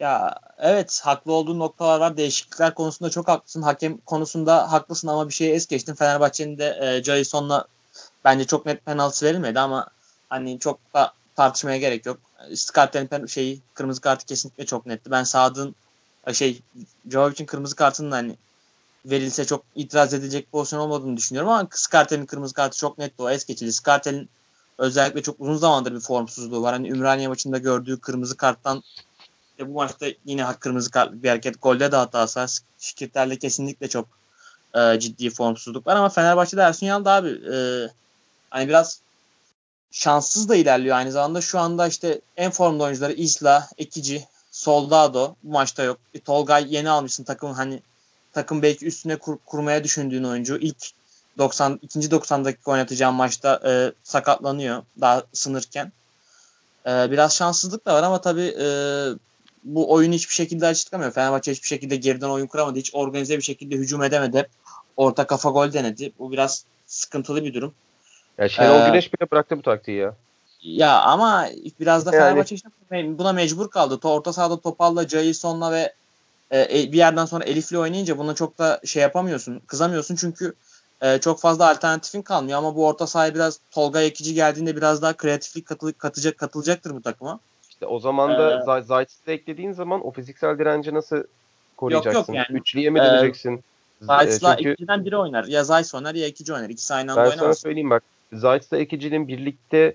[0.00, 2.16] Ya evet haklı olduğun noktalar var.
[2.16, 3.62] Değişiklikler konusunda çok haklısın.
[3.62, 5.94] Hakem konusunda haklısın ama bir şeye es geçtin.
[5.94, 7.64] Fenerbahçe'nin de e, Jason'la
[8.24, 9.88] bence çok net penaltı verilmedi ama
[10.28, 12.18] hani çok da tartışmaya gerek yok.
[12.54, 15.10] Skartel'in şeyi kırmızı kartı kesinlikle çok netti.
[15.10, 15.74] Ben Sadık'ın
[16.32, 16.60] şey
[17.10, 18.36] Jovic'in kırmızı kartının hani
[19.04, 23.22] verilse çok itiraz edilecek pozisyon olmadığını düşünüyorum ama Skartel'in kırmızı kartı çok netti.
[23.22, 23.72] O es geçildi.
[23.72, 24.28] Skartel'in
[24.78, 26.72] özellikle çok uzun zamandır bir formsuzluğu var.
[26.72, 28.82] Hani Ümraniye maçında gördüğü kırmızı karttan
[29.50, 31.62] işte bu maçta yine kırmızı kart bir hareket.
[31.62, 32.58] Golde de hatası var.
[32.78, 34.08] Şikirter'le kesinlikle çok
[34.74, 37.56] e, ciddi formsuzluk var ama Fenerbahçe'de Ersun Yanal da abi e,
[38.50, 39.00] hani biraz
[39.90, 41.40] şanssız da ilerliyor aynı zamanda.
[41.40, 45.98] Şu anda işte en formda oyuncuları Isla, Ekici, Soldado bu maçta yok.
[46.14, 47.82] E, Tolgay yeni almışsın takım hani
[48.32, 50.90] takım belki üstüne kur, kurmaya düşündüğün oyuncu ilk
[51.38, 55.92] 90 ikinci 90 dakika oynatacağım maçta e, sakatlanıyor daha sınırken.
[56.86, 58.66] E, biraz şanssızlık da var ama tabii e,
[59.64, 61.12] bu oyunu hiçbir şekilde açıklamıyor.
[61.12, 62.78] Fenerbahçe hiçbir şekilde geriden oyun kuramadı.
[62.78, 64.48] Hiç organize bir şekilde hücum edemedi.
[64.96, 66.12] Orta kafa gol denedi.
[66.18, 67.74] Bu biraz sıkıntılı bir durum.
[68.38, 70.14] Ya Şenol ee, Güneş bile bıraktı bu taktiği ya.
[70.62, 71.48] Ya ama
[71.80, 73.98] biraz da Fenerbahçe işte buna mecbur kaldı.
[74.02, 75.92] Orta sahada Topal'la, Jason'la ve
[76.50, 79.62] e, e, bir yerden sonra Elif'le oynayınca buna çok da şey yapamıyorsun.
[79.66, 80.54] Kızamıyorsun çünkü
[81.02, 85.12] e, çok fazla alternatifin kalmıyor ama bu orta sahaya biraz Tolga Ekici geldiğinde biraz daha
[85.12, 87.40] kreatiflik katıl katacak katılacaktır bu takıma.
[87.70, 91.22] İşte o zaman da ee, Zayt'ı eklediğin zaman o fiziksel direnci nasıl
[91.76, 92.18] koruyacaksın?
[92.18, 92.60] Yok yok yani.
[92.60, 93.56] Üçlüye mi döneceksin?
[93.56, 94.72] Ee, Zayt'la Çünkü...
[94.72, 95.44] ikiden biri oynar.
[95.44, 96.68] Ya Zayt oynar ya ikici oynar.
[96.68, 97.40] İkisi aynı anda ben oynamaz.
[97.40, 98.02] Ben sana söyleyeyim bak.
[98.32, 99.94] Zayt'la ikicinin birlikte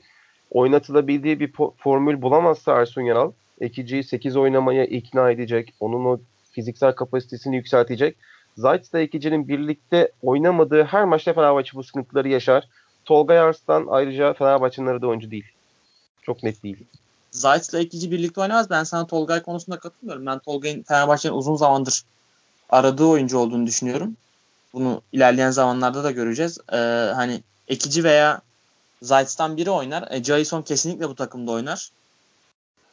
[0.51, 3.31] oynatılabildiği bir formül bulamazsa Ersun Yanal
[3.61, 5.73] Ekici'yi 8 oynamaya ikna edecek.
[5.79, 6.19] Onun o
[6.51, 8.17] fiziksel kapasitesini yükseltecek.
[8.59, 12.67] Zayt'la Ekici'nin birlikte oynamadığı her maçta Fenerbahçe bu sıkıntıları yaşar.
[13.05, 15.45] Tolga Yarslan ayrıca Fenerbahçe'nin aradığı oyuncu değil.
[16.21, 16.77] Çok net değil.
[17.31, 18.69] Zayt'la Ekici birlikte oynamaz.
[18.69, 20.25] Ben sana Tolgay konusunda katılmıyorum.
[20.25, 22.03] Ben Tolgay'ın Fenerbahçe'nin uzun zamandır
[22.69, 24.17] aradığı oyuncu olduğunu düşünüyorum.
[24.73, 26.57] Bunu ilerleyen zamanlarda da göreceğiz.
[26.73, 26.77] Ee,
[27.15, 28.41] hani Ekici veya
[29.01, 30.11] Zayt'tan biri oynar.
[30.11, 31.89] E, Jason kesinlikle bu takımda oynar.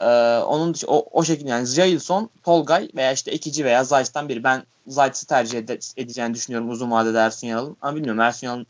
[0.00, 0.06] Ee,
[0.38, 4.44] onun dışı, o, o şekilde yani Jailson, Tolgay veya işte Ekici veya Zayt'tan biri.
[4.44, 7.76] Ben Zayt'ı tercih ede- edeceğini düşünüyorum uzun vadede Ersun Yanal'ın.
[7.82, 8.66] Ama bilmiyorum Ersun Yanal'ın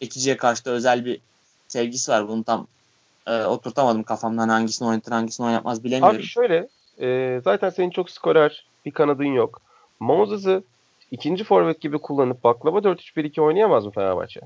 [0.00, 1.20] Ekici'ye karşı da özel bir
[1.68, 2.28] sevgisi var.
[2.28, 2.66] Bunu tam
[3.26, 6.16] e, oturtamadım kafamdan hangisini oynatır hangisini oynatmaz bilemiyorum.
[6.16, 6.68] Abi şöyle
[7.00, 9.60] e, zaten senin çok skorer bir kanadın yok.
[10.00, 10.62] Moses'ı
[11.10, 14.40] ikinci forvet gibi kullanıp baklava 4-3-1-2 oynayamaz mı Fenerbahçe?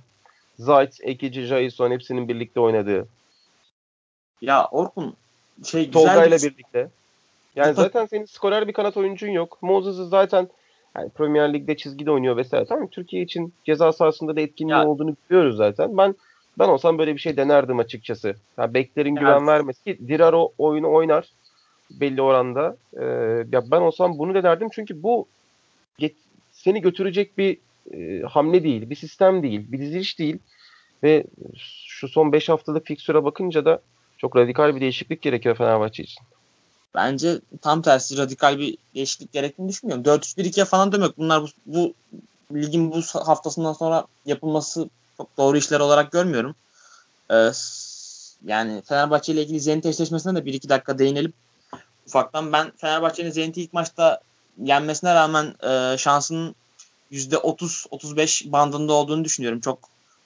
[0.58, 3.06] Zayt, Ekici, Jason hepsinin birlikte oynadığı.
[4.40, 5.16] Ya Orkun
[5.64, 6.88] şey Tolga ile birlikte.
[7.56, 9.58] Yani zaten senin skorer bir kanat oyuncun yok.
[9.62, 10.48] Moses'ı zaten
[10.96, 12.64] yani Premier Lig'de çizgide oynuyor vesaire.
[12.64, 14.88] Tamam Türkiye için ceza sahasında da etkinliği ya.
[14.88, 15.96] olduğunu biliyoruz zaten.
[15.98, 16.14] Ben
[16.58, 18.34] ben olsam böyle bir şey denerdim açıkçası.
[18.58, 19.48] Yani beklerin güven evet.
[19.48, 21.30] vermesi ki Dirar o oyunu oynar
[21.90, 22.76] belli oranda.
[23.00, 23.04] Ee,
[23.52, 25.26] ya ben olsam bunu denerdim çünkü bu
[25.98, 26.16] get,
[26.52, 27.58] seni götürecek bir
[27.94, 30.38] e, hamle değil, bir sistem değil, bir diziliş değil
[31.02, 31.24] ve
[31.56, 33.80] şu son 5 haftalık fiksüre bakınca da
[34.20, 36.24] çok radikal bir değişiklik gerekiyor Fenerbahçe için.
[36.94, 40.04] Bence tam tersi radikal bir değişiklik gerektiğini düşünmüyorum.
[40.04, 41.18] 4-3-1-2'ye falan demek.
[41.18, 41.94] Bunlar bu, bu
[42.54, 46.54] ligin bu haftasından sonra yapılması çok doğru işler olarak görmüyorum.
[47.30, 47.50] Ee,
[48.44, 51.32] yani Fenerbahçe ile ilgili Zenit eşleşmesine de 1-2 dakika değinelim.
[52.06, 54.20] Ufaktan ben Fenerbahçe'nin Zenit'i ilk maçta
[54.62, 56.54] yenmesine rağmen e, şansının
[57.12, 59.60] %30-35 bandında olduğunu düşünüyorum.
[59.60, 59.78] Çok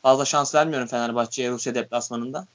[0.02, 2.46] fazla şans vermiyorum Fenerbahçe'ye Rusya deplasmanında.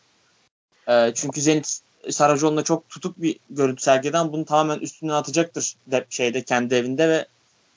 [0.87, 6.43] E, çünkü Zenit Saracoğlu'nda çok tutuk bir görüntü sergileden bunu tamamen üstünden atacaktır de, şeyde
[6.43, 7.25] kendi evinde ve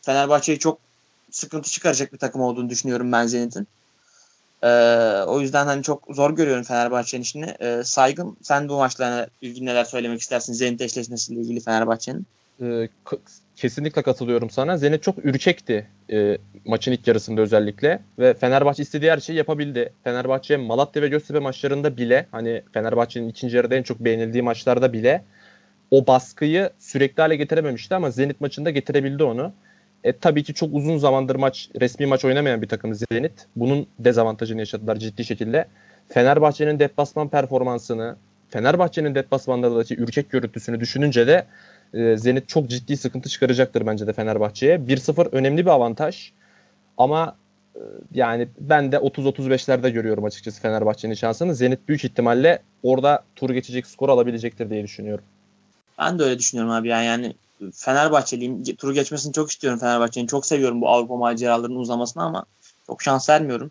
[0.03, 0.79] Fenerbahçe'yi çok
[1.31, 3.67] sıkıntı çıkaracak bir takım olduğunu düşünüyorum ben Zenit'in.
[4.63, 4.69] Ee,
[5.27, 7.57] o yüzden hani çok zor görüyorum Fenerbahçe'nin işini.
[7.61, 12.27] Ee, saygın sen bu maçla ilgili neler söylemek istersin Zenit eşleşmesiyle ilgili Fenerbahçe'nin?
[12.63, 12.89] Ee,
[13.57, 14.77] kesinlikle katılıyorum sana.
[14.77, 19.93] Zenit çok ürkekti e, maçın ilk yarısında özellikle ve Fenerbahçe istediği her şeyi yapabildi.
[20.05, 25.25] Fenerbahçe Malatya ve Göztepe maçlarında bile hani Fenerbahçe'nin ikinci yarıda en çok beğenildiği maçlarda bile
[25.91, 29.53] o baskıyı sürekli hale getirememişti ama Zenit maçında getirebildi onu.
[30.05, 33.47] E, tabii ki çok uzun zamandır maç resmi maç oynamayan bir takım Zenit.
[33.57, 35.67] Bunun dezavantajını yaşadılar ciddi şekilde.
[36.09, 38.17] Fenerbahçe'nin deplasman performansını,
[38.49, 41.47] Fenerbahçe'nin deplasmanlardaki ürkek görüntüsünü düşününce de
[41.95, 44.77] e, Zenit çok ciddi sıkıntı çıkaracaktır bence de Fenerbahçe'ye.
[44.77, 46.33] 1-0 önemli bir avantaj.
[46.99, 47.37] Ama
[47.75, 47.81] e,
[48.15, 51.55] yani ben de 30-35'lerde görüyorum açıkçası Fenerbahçe'nin şansını.
[51.55, 55.25] Zenit büyük ihtimalle orada tur geçecek skor alabilecektir diye düşünüyorum.
[55.99, 57.35] Ben de öyle düşünüyorum abi yani, yani
[57.75, 58.65] Fenerbahçeliyim.
[58.65, 60.27] Turu geçmesini çok istiyorum Fenerbahçe'nin.
[60.27, 62.45] Çok seviyorum bu Avrupa maceralarının uzamasını ama
[62.87, 63.71] çok şans vermiyorum.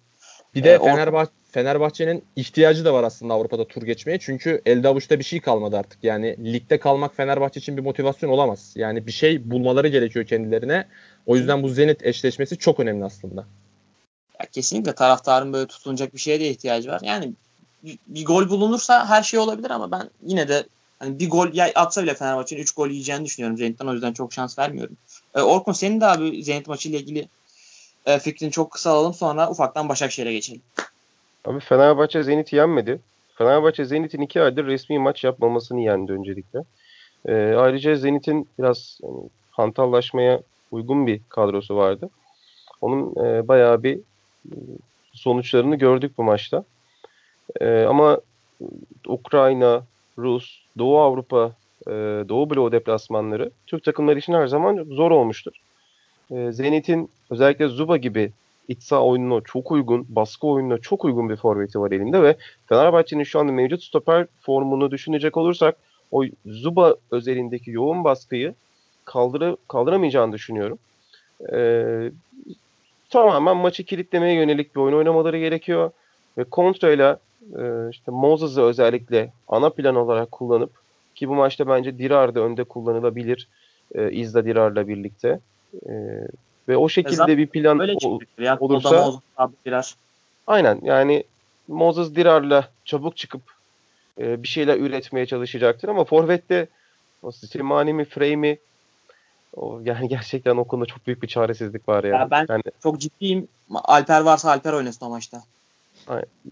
[0.55, 4.19] Bir de ee, Fenerbahçe Fenerbahçe'nin ihtiyacı da var aslında Avrupa'da tur geçmeye.
[4.19, 6.03] Çünkü elde avuçta bir şey kalmadı artık.
[6.03, 8.73] Yani ligde kalmak Fenerbahçe için bir motivasyon olamaz.
[8.75, 10.87] Yani bir şey bulmaları gerekiyor kendilerine.
[11.25, 13.45] O yüzden bu Zenit eşleşmesi çok önemli aslında.
[14.39, 17.01] Ya kesinlikle taraftarın böyle tutunacak bir şeye de ihtiyacı var.
[17.03, 17.33] Yani
[18.07, 20.63] bir, gol bulunursa her şey olabilir ama ben yine de
[20.99, 23.87] hani bir gol atsa bile Fenerbahçe'nin 3 gol yiyeceğini düşünüyorum Zenit'ten.
[23.87, 24.97] O yüzden çok şans vermiyorum.
[25.35, 27.27] Ee, Orkun senin de abi Zenit maçıyla ilgili
[28.05, 30.61] e, fikrini çok kısa alalım sonra ufaktan Başakşehir'e geçelim.
[31.45, 32.99] Abi Fenerbahçe Zenit'i yenmedi.
[33.35, 36.63] Fenerbahçe Zenit'in iki aydır resmi maç yapmamasını yendi öncelikle.
[37.25, 42.09] E, ayrıca Zenit'in biraz yani, hantallaşmaya uygun bir kadrosu vardı.
[42.81, 43.97] Onun e, bayağı bir
[44.45, 44.55] e,
[45.13, 46.63] sonuçlarını gördük bu maçta.
[47.61, 48.19] E, ama
[49.07, 49.83] Ukrayna,
[50.17, 51.51] Rus, Doğu Avrupa,
[51.87, 51.91] e,
[52.29, 55.53] Doğu bloğu deplasmanları Türk takımları için her zaman zor olmuştur.
[56.31, 58.31] E, Zenit'in özellikle Zuba gibi
[58.71, 62.35] iç saha oyununa çok uygun, baskı oyununa çok uygun bir forveti var elinde ve
[62.69, 65.75] Fenerbahçe'nin şu anda mevcut stoper formunu düşünecek olursak
[66.11, 68.53] o Zuba özelindeki yoğun baskıyı
[69.05, 70.77] kaldıra, kaldıramayacağını düşünüyorum.
[71.53, 72.11] Ee,
[73.09, 75.91] tamamen maçı kilitlemeye yönelik bir oyun oynamaları gerekiyor
[76.37, 77.19] ve kontrayla
[77.59, 80.71] e, işte Moses'ı özellikle ana plan olarak kullanıp
[81.15, 83.47] ki bu maçta bence Dirar da önde kullanılabilir.
[83.95, 85.39] E, İzda Dirar'la birlikte.
[85.89, 85.91] E,
[86.67, 88.57] Ve o şekilde bir plan Öyle ol, ya.
[88.59, 89.19] olursa
[89.65, 89.95] birer.
[90.47, 91.23] Aynen yani
[91.67, 93.41] Moses Dirar'la çabuk çıkıp
[94.19, 96.67] e, bir şeyler üretmeye çalışacaktır ama Forvet'te
[97.23, 98.57] o Slimani mi Frey mi
[99.55, 102.15] o, yani gerçekten o konuda çok büyük bir çaresizlik var ya.
[102.15, 103.47] ya ben yani, çok ciddiyim.
[103.73, 105.43] Alper varsa Alper oynasın o maçta.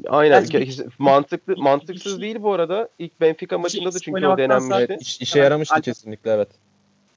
[0.07, 0.43] Aynen.
[0.43, 2.89] Bir, mantıklı mantıksız şey, değil bu arada.
[2.99, 4.85] İlk Benfica maçında da çünkü o denenmişti.
[4.89, 6.49] Evet, iş, işe yaramıştı kesinlikle evet.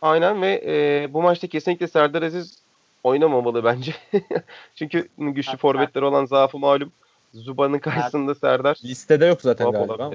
[0.02, 2.61] Aynen ve e, bu maçta kesinlikle Serdar Aziz
[3.04, 3.94] oynamamalı bence.
[4.74, 6.92] çünkü güçlü forvetleri olan zaafı malum.
[7.34, 8.78] Zuba'nın karşısında Serdar.
[8.84, 10.10] Listede yok zaten galiba.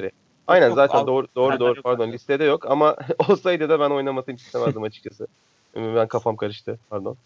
[0.47, 2.95] Aynen zaten yok, doğru doğru doğru pardon listede yok ama
[3.29, 5.27] olsaydı da ben oynamasını hiç istemezdim açıkçası.
[5.75, 7.17] ben kafam karıştı pardon.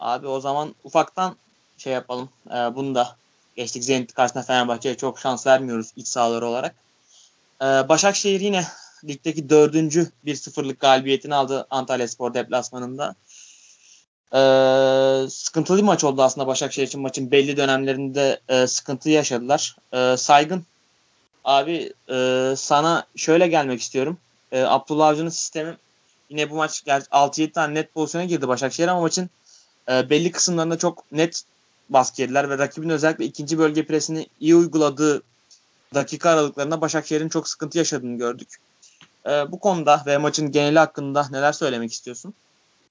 [0.00, 1.36] Abi o zaman ufaktan
[1.78, 2.28] şey yapalım.
[2.50, 3.16] Ee, bunu da
[3.56, 6.74] geçtik Zenit karşısında Fenerbahçe'ye çok şans vermiyoruz iç sahaları olarak.
[7.62, 8.64] Ee, Başakşehir yine
[9.04, 13.14] ligdeki dördüncü 1-0'lık galibiyetini aldı Antalya Spor deplasmanında.
[14.34, 17.00] Ee, sıkıntılı bir maç oldu aslında Başakşehir için.
[17.00, 19.76] Maçın belli dönemlerinde e, sıkıntı yaşadılar.
[19.92, 20.64] E, saygın
[21.44, 24.18] abi e, sana şöyle gelmek istiyorum.
[24.52, 25.76] E, Abdullah Avcı'nın sistemi
[26.30, 29.30] yine bu maç 6-7 tane net pozisyona girdi Başakşehir ama maçın
[29.88, 31.42] e, belli kısımlarında çok net
[31.88, 35.22] baskı yediler ve rakibin özellikle ikinci bölge presini iyi uyguladığı
[35.94, 38.48] dakika aralıklarında Başakşehir'in çok sıkıntı yaşadığını gördük.
[39.26, 42.34] E, bu konuda ve maçın geneli hakkında neler söylemek istiyorsun?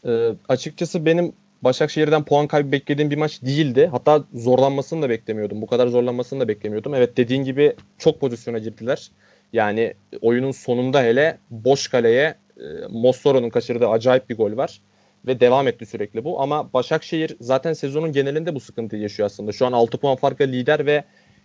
[0.08, 3.88] E, açıkçası benim Başakşehir'den puan kaybı beklediğim bir maç değildi.
[3.92, 5.62] Hatta zorlanmasını da beklemiyordum.
[5.62, 6.96] Bu kadar zorlanmasını da beklemiyordum.
[6.96, 9.12] Evet dediğin gibi çok pozisyona girdiler.
[9.54, 14.82] Yani oyunun sonunda hele boş kaleye e, Mossoro'nun kaçırdığı acayip bir gol var.
[15.28, 16.42] Ve devam etti sürekli bu.
[16.42, 19.52] Ama Başakşehir zaten sezonun genelinde bu sıkıntıyı yaşıyor aslında.
[19.52, 21.04] Şu an 6 puan farkla lider ve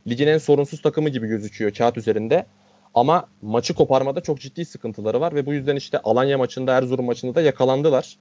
[0.08, 2.46] ligin en sorunsuz takımı gibi gözüküyor kağıt üzerinde.
[2.94, 7.34] Ama maçı koparmada çok ciddi sıkıntıları var ve bu yüzden işte Alanya maçında Erzurum maçında
[7.34, 8.16] da yakalandılar.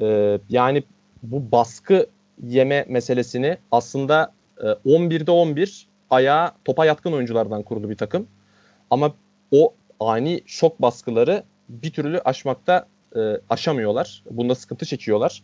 [0.00, 0.82] Ee, yani
[1.22, 2.06] bu baskı
[2.42, 8.26] yeme meselesini aslında e, 11'de 11 ayağa topa yatkın oyunculardan kurulu bir takım.
[8.90, 9.14] Ama
[9.50, 14.24] o ani şok baskıları bir türlü aşmakta e, aşamıyorlar.
[14.30, 15.42] Bunda sıkıntı çekiyorlar.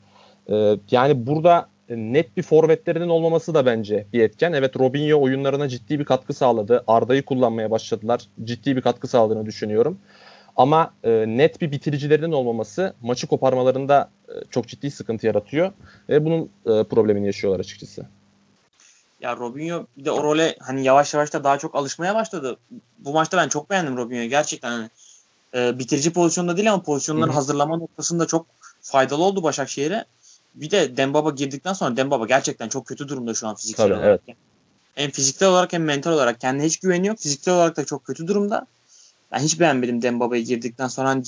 [0.50, 4.52] E, yani burada net bir forvetlerinin olmaması da bence bir etken.
[4.52, 6.84] Evet Robinho oyunlarına ciddi bir katkı sağladı.
[6.86, 8.22] Arda'yı kullanmaya başladılar.
[8.44, 9.98] Ciddi bir katkı sağladığını düşünüyorum.
[10.56, 15.72] Ama e, net bir bitiricilerinin olmaması maçı koparmalarında e, çok ciddi sıkıntı yaratıyor.
[16.08, 18.06] Ve bunun e, problemini yaşıyorlar açıkçası.
[19.20, 22.56] Ya Robinho bir de o role hani yavaş yavaş da daha çok alışmaya başladı.
[22.98, 24.28] Bu maçta ben çok beğendim Robinho'yu.
[24.28, 24.88] Gerçekten hani
[25.54, 27.34] e, bitirici pozisyonda değil ama pozisyonları Hı-hı.
[27.34, 28.46] hazırlama noktasında çok
[28.82, 30.04] faydalı oldu Başakşehir'e.
[30.54, 34.20] Bir de Dembaba girdikten sonra Dembaba gerçekten çok kötü durumda şu an fiziksel Tabii, olarak.
[34.26, 34.36] Evet.
[34.94, 37.18] Hem fiziksel olarak hem mental olarak kendine hiç güveni yok.
[37.18, 38.66] Fiziksel olarak da çok kötü durumda.
[39.32, 41.08] Ben hiç beğenmedim Dembaba'yı girdikten sonra.
[41.08, 41.22] Hani,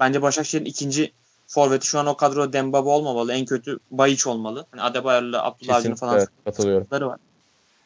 [0.00, 1.12] bence Başakşehir'in ikinci
[1.46, 3.32] forveti şu an o kadro Dembaba olmamalı.
[3.32, 4.66] En kötü Bayiç olmalı.
[4.70, 6.86] Hani Adebayar'la Abdullah Avcı'nın falan evet, katılıyorum.
[6.90, 7.18] var.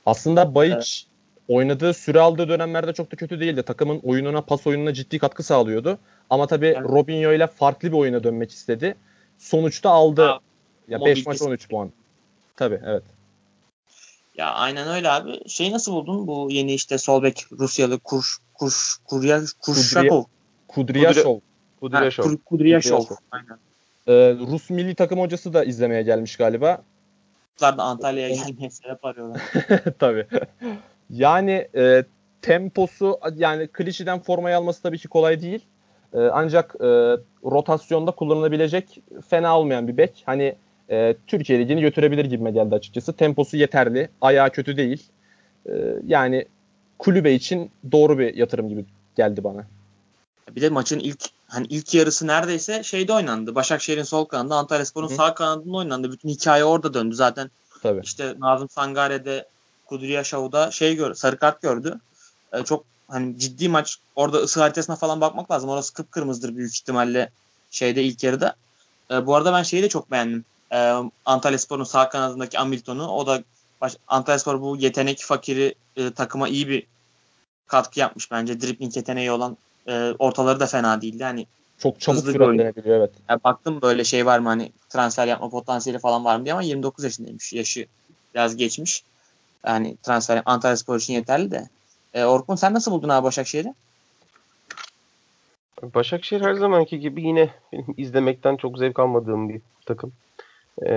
[0.06, 1.56] Aslında Bayiç evet.
[1.56, 3.62] oynadığı süre aldığı dönemlerde çok da kötü değildi.
[3.62, 5.98] Takımın oyununa, pas oyununa ciddi katkı sağlıyordu.
[6.30, 6.88] Ama tabii evet.
[6.88, 8.96] Robinho ile farklı bir oyuna dönmek istedi.
[9.38, 10.26] Sonuçta aldı.
[10.26, 10.38] Ha,
[10.88, 11.92] ya 5 maç 13 puan.
[12.56, 13.02] Tabii evet.
[14.36, 15.48] Ya aynen öyle abi.
[15.48, 20.24] Şey nasıl buldun bu yeni işte sol bek Rusyalı Kurş Kurş Kurya Kurşakov.
[20.68, 21.40] Kudryashov.
[21.80, 22.36] Kudryashov.
[22.44, 23.04] Kudryashov.
[23.30, 23.58] Aynen.
[24.06, 26.82] Ee, Rus milli takım hocası da izlemeye gelmiş galiba.
[27.54, 29.42] Ruslar da Antalya'ya gelmeye sebep arıyorlar.
[29.98, 30.26] Tabii.
[31.10, 32.04] Yani e,
[32.42, 35.60] temposu yani klişeden formayı alması tabii ki kolay değil.
[36.14, 36.86] E, ancak e,
[37.44, 40.22] rotasyonda kullanılabilecek fena olmayan bir bek.
[40.26, 40.54] Hani
[40.90, 43.12] e, Türkiye Ligi'ni götürebilir gibime geldi açıkçası.
[43.12, 44.08] Temposu yeterli.
[44.20, 45.02] Ayağı kötü değil.
[45.66, 45.72] E,
[46.06, 46.44] yani
[46.98, 48.84] kulübe için doğru bir yatırım gibi
[49.16, 49.64] geldi bana.
[50.50, 53.54] Bir de maçın ilk hani ilk yarısı neredeyse şeyde oynandı.
[53.54, 56.12] Başakşehir'in sol kanadında, Antalyaspor'un sağ kanadında oynandı.
[56.12, 57.50] Bütün hikaye orada döndü zaten.
[57.82, 58.00] Tabii.
[58.04, 59.48] İşte Nazım Sangare'de
[59.86, 62.00] Kudriya Şavu'da şey gör, sarı kart gördü.
[62.52, 63.96] Ee, çok hani ciddi maç.
[64.16, 65.70] Orada ısı haritasına falan bakmak lazım.
[65.70, 67.30] Orası kıpkırmızıdır büyük ihtimalle
[67.70, 68.56] şeyde ilk yarıda.
[69.10, 70.44] Ee, bu arada ben şeyi de çok beğendim.
[70.72, 73.08] Ee, Antalyaspor'un sağ kanadındaki Hamilton'u.
[73.08, 73.42] O da
[73.80, 76.86] baş, Antalyaspor bu yetenek fakiri e, takıma iyi bir
[77.66, 78.60] katkı yapmış bence.
[78.60, 79.56] Dribbling yeteneği olan
[79.88, 81.24] e, ortaları da fena değildi.
[81.24, 81.46] Hani
[81.78, 83.10] çok çabuk süratlenebiliyor evet.
[83.28, 86.62] Yani baktım böyle şey var mı hani transfer yapma potansiyeli falan var mı diye ama
[86.62, 87.52] 29 yaşındaymış.
[87.52, 87.86] Yaşı
[88.34, 89.04] biraz geçmiş.
[89.66, 91.68] Yani transfer Antalya Spor için yeterli de.
[92.14, 93.74] E, Orkun sen nasıl buldun abi Başakşehir'i?
[95.82, 100.12] Başakşehir her zamanki gibi yine benim izlemekten çok zevk almadığım bir takım.
[100.86, 100.94] Ee,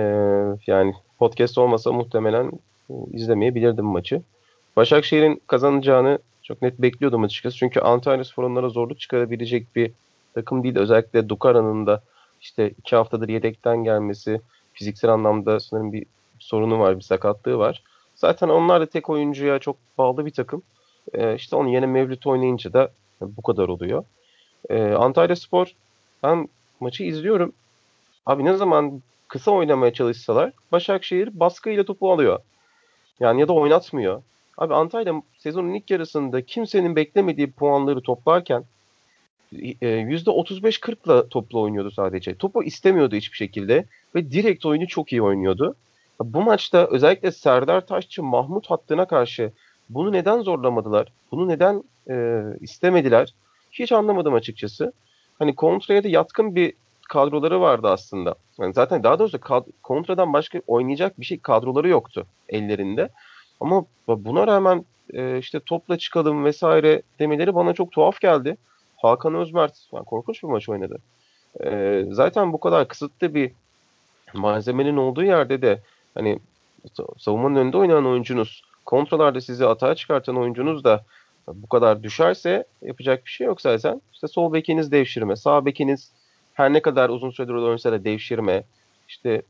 [0.66, 2.52] yani podcast olmasa muhtemelen
[3.12, 4.22] izlemeyebilirdim maçı.
[4.76, 7.56] Başakşehir'in kazanacağını çok net bekliyordum açıkçası.
[7.56, 9.92] Çünkü Antalya Spor onlara zorluk çıkarabilecek bir
[10.34, 10.76] takım değil.
[10.76, 12.02] Özellikle Dukara'nın da
[12.40, 14.40] işte iki haftadır yedekten gelmesi,
[14.72, 16.06] fiziksel anlamda sanırım bir
[16.38, 17.82] sorunu var, bir sakatlığı var.
[18.14, 20.62] Zaten onlar da tek oyuncuya çok bağlı bir takım.
[21.14, 24.04] E, işte onu yine Mevlüt oynayınca da bu kadar oluyor.
[24.70, 25.74] E, Antalya Spor
[26.22, 26.48] ben
[26.80, 27.52] maçı izliyorum.
[28.26, 32.38] Abi ne zaman kısa oynamaya çalışsalar Başakşehir baskıyla topu alıyor.
[33.20, 34.22] Yani ya da oynatmıyor.
[34.58, 38.64] Abi Antalya sezonun ilk yarısında kimsenin beklemediği puanları toplarken
[39.52, 42.34] %35-40'la e, topla oynuyordu sadece.
[42.34, 45.74] Topu istemiyordu hiçbir şekilde ve direkt oyunu çok iyi oynuyordu.
[46.20, 49.52] Bu maçta özellikle Serdar Taşçı Mahmut hattına karşı
[49.88, 51.12] bunu neden zorlamadılar?
[51.32, 53.34] Bunu neden e, istemediler?
[53.72, 54.92] Hiç anlamadım açıkçası.
[55.38, 56.72] Hani kontraya da yatkın bir
[57.10, 58.34] kadroları vardı aslında.
[58.58, 63.08] Yani zaten daha doğrusu kad- kontradan başka oynayacak bir şey kadroları yoktu ellerinde.
[63.60, 68.56] Ama buna rağmen e, işte topla çıkalım vesaire demeleri bana çok tuhaf geldi.
[68.96, 70.98] Hakan Özmert yani korkunç bir maç oynadı.
[71.64, 73.52] E, zaten bu kadar kısıtlı bir
[74.34, 75.80] malzemenin olduğu yerde de
[76.14, 76.38] hani
[77.18, 81.04] savunmanın önünde oynayan oyuncunuz, kontralarda sizi atağa çıkartan oyuncunuz da
[81.48, 84.02] bu kadar düşerse yapacak bir şey yok zaten.
[84.12, 86.12] İşte sol bekiniz devşirme, sağ bekiniz
[86.54, 88.64] her ne kadar uzun süredir oynasa da devşirme.
[89.08, 89.42] İşte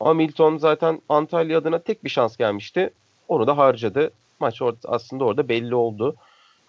[0.00, 2.90] Hamilton zaten Antalya adına tek bir şans gelmişti.
[3.28, 4.10] Onu da harcadı.
[4.40, 6.16] Maç orada, aslında orada belli oldu.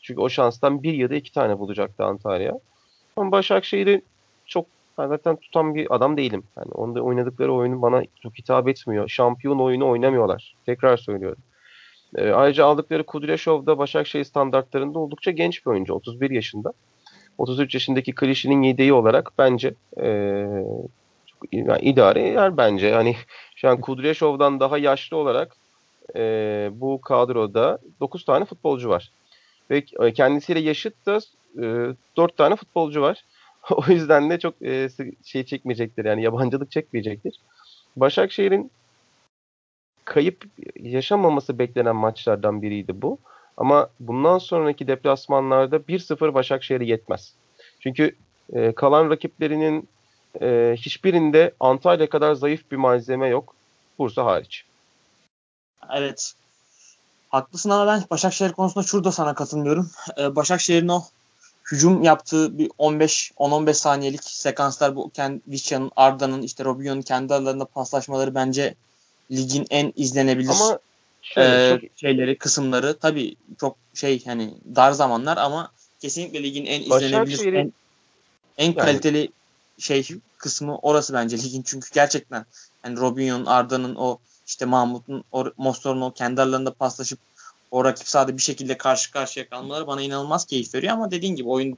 [0.02, 2.60] Çünkü o şanstan bir ya da iki tane bulacaktı Antalya.
[3.18, 4.02] Ama Başakşehir'i
[4.46, 4.66] çok
[4.98, 6.44] ben zaten tutan bir adam değilim.
[6.58, 9.10] Yani onda oynadıkları oyunu bana çok hitap etmiyor.
[9.10, 10.56] Şampiyon oyunu oynamıyorlar.
[10.66, 11.42] Tekrar söylüyorum.
[12.16, 15.94] E, ayrıca aldıkları Kudryashov'da Başakşehir standartlarında oldukça genç bir oyuncu.
[15.94, 16.74] 31 yaşında.
[17.38, 20.46] 33 yaşındaki Klişi'nin yedeği olarak bence e,
[21.26, 22.94] çok yani idare eder bence.
[22.94, 23.16] Hani
[23.56, 25.56] şu an Kudryashov'dan daha yaşlı olarak
[26.16, 29.12] e, bu kadroda 9 tane futbolcu var.
[29.72, 31.20] Ve kendisiyle yaşıt da
[31.58, 33.26] e, 4 tane futbolcu var.
[33.72, 34.90] o yüzden de çok e,
[35.24, 37.40] şey çekmeyecektir yani yabancılık çekmeyecektir.
[37.96, 38.72] Başakşehir'in
[40.06, 40.46] kayıp
[40.80, 43.18] yaşamaması beklenen maçlardan biriydi bu.
[43.58, 47.34] Ama bundan sonraki deplasmanlarda 1-0 Başakşehir'e yetmez.
[47.80, 48.16] Çünkü
[48.54, 49.90] e, kalan rakiplerinin
[50.42, 53.56] e, hiçbirinde Antalya kadar zayıf bir malzeme yok.
[54.00, 54.66] Bursa hariç.
[55.94, 56.34] Evet.
[57.30, 59.92] Haklısın ama ben Başakşehir konusunda şurada sana katılmıyorum.
[60.18, 61.04] Ee, Başakşehir'in o
[61.72, 65.12] hücum yaptığı bir 15 10-15 saniyelik sekanslar bu
[65.48, 68.76] Vişya'nın, Arda'nın işte Robinho'nun kendi aralarında paslaşmaları bence
[69.32, 70.80] ligin en izlenebilir ama
[71.34, 71.90] şöyle, e, çok...
[71.96, 77.74] şeyleri, kısımları tabii çok şey hani dar zamanlar ama kesinlikle ligin en izlenebilir en,
[78.58, 79.30] en kaliteli yani.
[79.78, 80.08] şey
[80.38, 82.46] kısmı orası bence ligin çünkü gerçekten
[82.82, 85.24] hani Robinho'nun, Arda'nın o işte Mahmut'un,
[85.58, 87.20] Mostor'un o kendi aralarında paslaşıp
[87.72, 91.50] o rakip sahada bir şekilde karşı karşıya kalmaları bana inanılmaz keyif veriyor ama dediğin gibi
[91.50, 91.78] oyun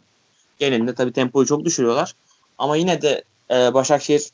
[0.59, 2.15] genelinde tabii tempoyu çok düşürüyorlar.
[2.57, 4.29] Ama yine de e, Başakşehir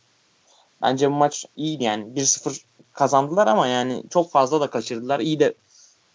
[0.82, 2.62] bence bu maç iyiydi yani 1-0
[2.94, 5.20] kazandılar ama yani çok fazla da kaçırdılar.
[5.20, 5.54] İyi de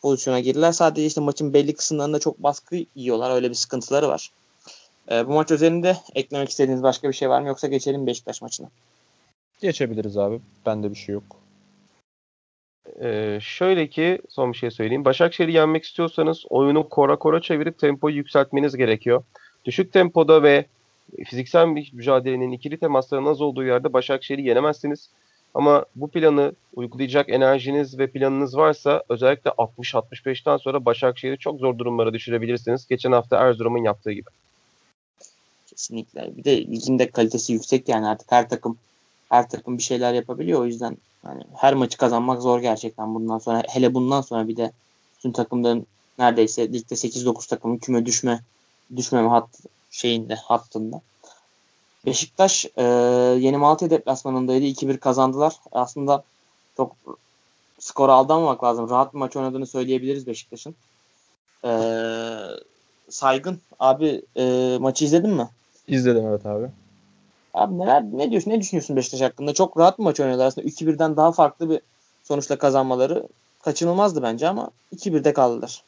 [0.03, 0.73] pozisyona girdiler.
[0.73, 3.31] Sadece işte maçın belli kısımlarında çok baskı yiyorlar.
[3.31, 4.31] Öyle bir sıkıntıları var.
[5.11, 8.69] E, bu maç üzerinde eklemek istediğiniz başka bir şey var mı yoksa geçelim Beşiktaş maçına?
[9.61, 10.41] Geçebiliriz abi.
[10.67, 11.37] Bende bir şey yok.
[13.03, 15.05] Ee, şöyle ki son bir şey söyleyeyim.
[15.05, 19.25] Başakşehir'i yenmek istiyorsanız oyunu kora kora çevirip tempoyu yükseltmeniz gerekiyor.
[19.65, 20.67] Düşük tempoda ve
[21.25, 25.11] fiziksel bir mücadelenin ikili temasların az olduğu yerde Başakşehir'i yenemezsiniz.
[25.55, 32.13] Ama bu planı uygulayacak enerjiniz ve planınız varsa özellikle 60-65'ten sonra Başakşehir'i çok zor durumlara
[32.13, 32.87] düşürebilirsiniz.
[32.87, 34.31] Geçen hafta Erzurum'un yaptığı gibi.
[35.67, 36.37] Kesinlikle.
[36.37, 38.79] Bir de ligin de kalitesi yüksek yani artık her takım
[39.29, 40.61] her takım bir şeyler yapabiliyor.
[40.61, 43.63] O yüzden yani her maçı kazanmak zor gerçekten bundan sonra.
[43.69, 44.73] Hele bundan sonra bir de
[45.17, 45.87] bütün takımların
[46.19, 48.41] neredeyse ligde 8-9 takımın küme düşme
[48.97, 49.49] düşmeme hat
[49.91, 51.01] şeyinde hattında.
[52.07, 52.83] Beşiktaş e,
[53.39, 54.65] Yeni Malatya deplasmanındaydı.
[54.65, 55.55] 2-1 kazandılar.
[55.73, 56.25] Aslında
[56.77, 56.97] çok
[57.79, 58.91] skora aldanmamak lazım.
[58.91, 60.75] Rahat bir maç oynadığını söyleyebiliriz Beşiktaş'ın.
[61.65, 61.73] E,
[63.09, 65.49] Saygın abi e, maçı izledin mi?
[65.89, 66.67] İzledim evet abi.
[67.55, 68.51] Abi neler ne diyorsun?
[68.51, 69.55] Ne düşünüyorsun Beşiktaş hakkında?
[69.55, 70.69] Çok rahat bir maç oynadılar aslında.
[70.69, 71.81] 2-1'den daha farklı bir
[72.25, 73.29] sonuçla kazanmaları
[73.63, 75.83] kaçınılmazdı bence ama 2-1'de kaldılar.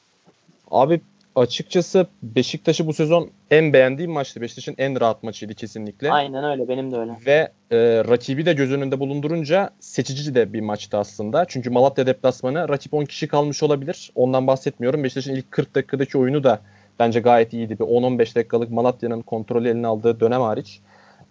[0.71, 1.01] Abi
[1.41, 4.41] açıkçası Beşiktaş'ı bu sezon en beğendiğim maçtı.
[4.41, 6.13] Beşiktaş'ın en rahat maçıydı kesinlikle.
[6.13, 7.13] Aynen öyle benim de öyle.
[7.27, 7.79] Ve e,
[8.09, 11.45] rakibi de göz önünde bulundurunca seçici de bir maçtı aslında.
[11.49, 14.13] Çünkü Malatya deplasmanı rakip 10 kişi kalmış olabilir.
[14.15, 15.05] Ondan bahsetmiyorum.
[15.05, 16.61] Beşiktaş'ın ilk 40 dakikadaki oyunu da
[16.99, 17.79] bence gayet iyiydi.
[17.79, 20.81] Bir 10-15 dakikalık Malatya'nın kontrolü eline aldığı dönem hariç.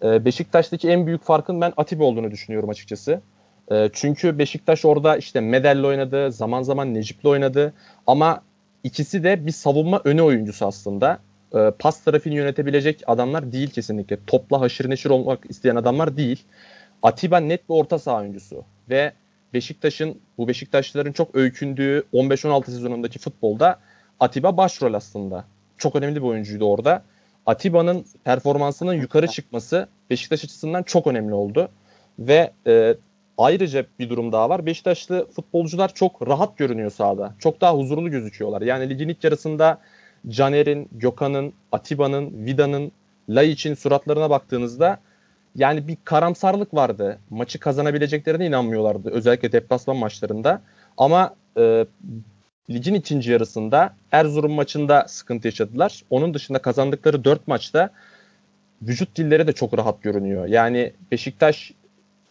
[0.02, 3.20] E, Beşiktaş'taki en büyük farkın ben Atiba olduğunu düşünüyorum açıkçası.
[3.72, 7.72] E, çünkü Beşiktaş orada işte Medel'le oynadı, zaman zaman Necip'le oynadı.
[8.06, 8.42] Ama
[8.84, 11.18] ikisi de bir savunma önü oyuncusu aslında.
[11.54, 14.18] E, pas tarafını yönetebilecek adamlar değil kesinlikle.
[14.26, 16.44] Topla haşır neşir olmak isteyen adamlar değil.
[17.02, 19.12] Atiba net bir orta saha oyuncusu ve
[19.54, 23.78] Beşiktaş'ın bu Beşiktaşlıların çok öykündüğü 15-16 sezonundaki futbolda
[24.20, 25.44] Atiba başrol aslında.
[25.78, 27.02] Çok önemli bir oyuncuydu orada.
[27.46, 31.68] Atiba'nın performansının yukarı çıkması Beşiktaş açısından çok önemli oldu.
[32.18, 32.94] Ve e,
[33.40, 34.66] ayrıca bir durum daha var.
[34.66, 37.34] Beşiktaşlı futbolcular çok rahat görünüyor sahada.
[37.38, 38.62] Çok daha huzurlu gözüküyorlar.
[38.62, 39.78] Yani ligin ilk yarısında
[40.28, 42.92] Caner'in, Gökhan'ın, Atiba'nın, Vida'nın,
[43.28, 45.00] Laiç'in suratlarına baktığınızda
[45.56, 47.18] yani bir karamsarlık vardı.
[47.30, 49.10] Maçı kazanabileceklerine inanmıyorlardı.
[49.10, 50.62] Özellikle deplasman maçlarında.
[50.96, 51.86] Ama e,
[52.70, 56.02] ligin ikinci yarısında Erzurum maçında sıkıntı yaşadılar.
[56.10, 57.90] Onun dışında kazandıkları 4 maçta
[58.82, 60.46] vücut dilleri de çok rahat görünüyor.
[60.46, 61.72] Yani Beşiktaş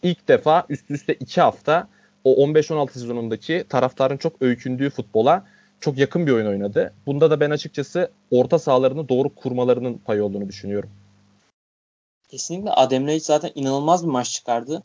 [0.02, 1.88] ilk defa üst üste 2 hafta
[2.24, 5.44] o 15-16 sezonundaki taraftarın çok öykündüğü futbola
[5.80, 6.92] çok yakın bir oyun oynadı.
[7.06, 10.90] Bunda da ben açıkçası orta sahalarını doğru kurmalarının payı olduğunu düşünüyorum.
[12.28, 14.82] Kesinlikle Adem Reis zaten inanılmaz bir maç çıkardı.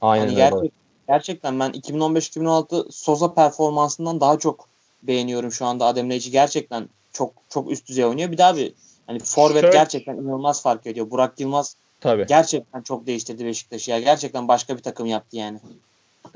[0.00, 0.72] Aynen hani gerçek,
[1.08, 4.68] gerçekten ben 2015-2016 Sosa performansından daha çok
[5.02, 6.30] beğeniyorum şu anda Adem Reis'i.
[6.30, 8.32] Gerçekten çok çok üst düzey oynuyor.
[8.32, 8.72] Bir daha bir
[9.06, 11.10] hani forvet gerçekten inanılmaz fark ediyor.
[11.10, 12.26] Burak Yılmaz Tabii.
[12.26, 13.90] gerçekten çok değiştirdi Beşiktaş'ı.
[13.90, 15.58] Ya gerçekten başka bir takım yaptı yani.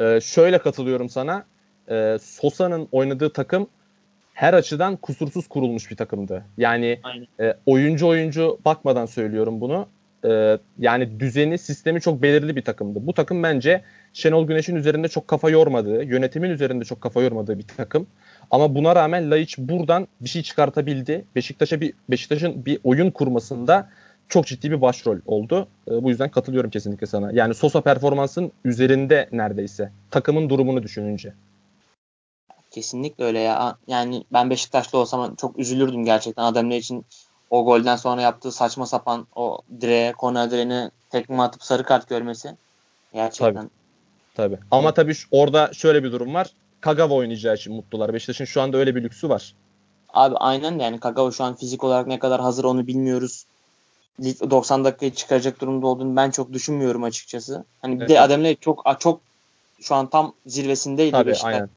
[0.01, 1.45] Ee, şöyle katılıyorum sana.
[1.91, 3.69] Ee, Sosa'nın oynadığı takım
[4.35, 6.45] her açıdan kusursuz kurulmuş bir takımdı.
[6.59, 7.01] Yani
[7.41, 9.87] e, oyuncu oyuncu bakmadan söylüyorum bunu.
[10.25, 13.07] E, yani düzeni, sistemi çok belirli bir takımdı.
[13.07, 17.67] Bu takım bence Şenol Güneş'in üzerinde çok kafa yormadığı, yönetimin üzerinde çok kafa yormadığı bir
[17.77, 18.07] takım.
[18.51, 21.25] Ama buna rağmen Laiç buradan bir şey çıkartabildi.
[21.37, 23.89] Beşiktaş'a bir Beşiktaş'ın bir oyun kurmasında
[24.29, 25.69] çok ciddi bir başrol oldu.
[25.91, 27.31] E, bu yüzden katılıyorum kesinlikle sana.
[27.33, 29.93] Yani Sosa performansın üzerinde neredeyse.
[30.11, 31.35] Takımın durumunu düşününce.
[32.71, 33.77] Kesinlikle öyle ya.
[33.87, 36.43] Yani ben Beşiktaşlı olsam çok üzülürdüm gerçekten.
[36.43, 37.05] Adamlar için
[37.51, 42.57] o golden sonra yaptığı saçma sapan o direğe, korner direğine tekme atıp sarı kart görmesi.
[43.13, 43.55] Gerçekten.
[43.55, 43.71] Tabii.
[44.35, 44.59] tabii.
[44.71, 46.51] Ama tabii orada şöyle bir durum var.
[46.81, 48.15] Kagawa oynayacağı için mutlular.
[48.15, 49.55] Beşiktaş'ın şu anda öyle bir lüksü var.
[50.13, 53.45] Abi aynen de yani Kagawa şu an fizik olarak ne kadar hazır onu bilmiyoruz.
[54.23, 57.65] 90 dakikayı çıkaracak durumda olduğunu ben çok düşünmüyorum açıkçası.
[57.83, 58.11] Hani bir evet.
[58.11, 59.21] de Adem'le çok çok
[59.81, 61.55] şu an tam zirvesindeydi Tabii, Beşiktaş.
[61.55, 61.69] Aynen.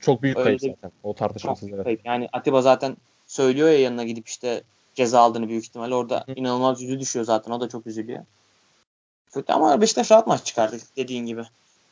[0.00, 0.92] Çok büyük kayıp zaten.
[1.02, 1.70] O tartışmasız.
[1.70, 2.00] Çok kayıp.
[2.04, 4.62] Yani Atiba zaten söylüyor ya yanına gidip işte
[4.94, 5.94] ceza aldığını büyük ihtimalle.
[5.94, 6.32] Orada Hı.
[6.32, 7.52] inanılmaz yüzü düşüyor zaten.
[7.52, 8.24] O da çok üzülüyor.
[9.32, 11.40] Kötü ama Beşiktaş rahat maç çıkardı dediğin gibi.
[11.40, 11.44] E,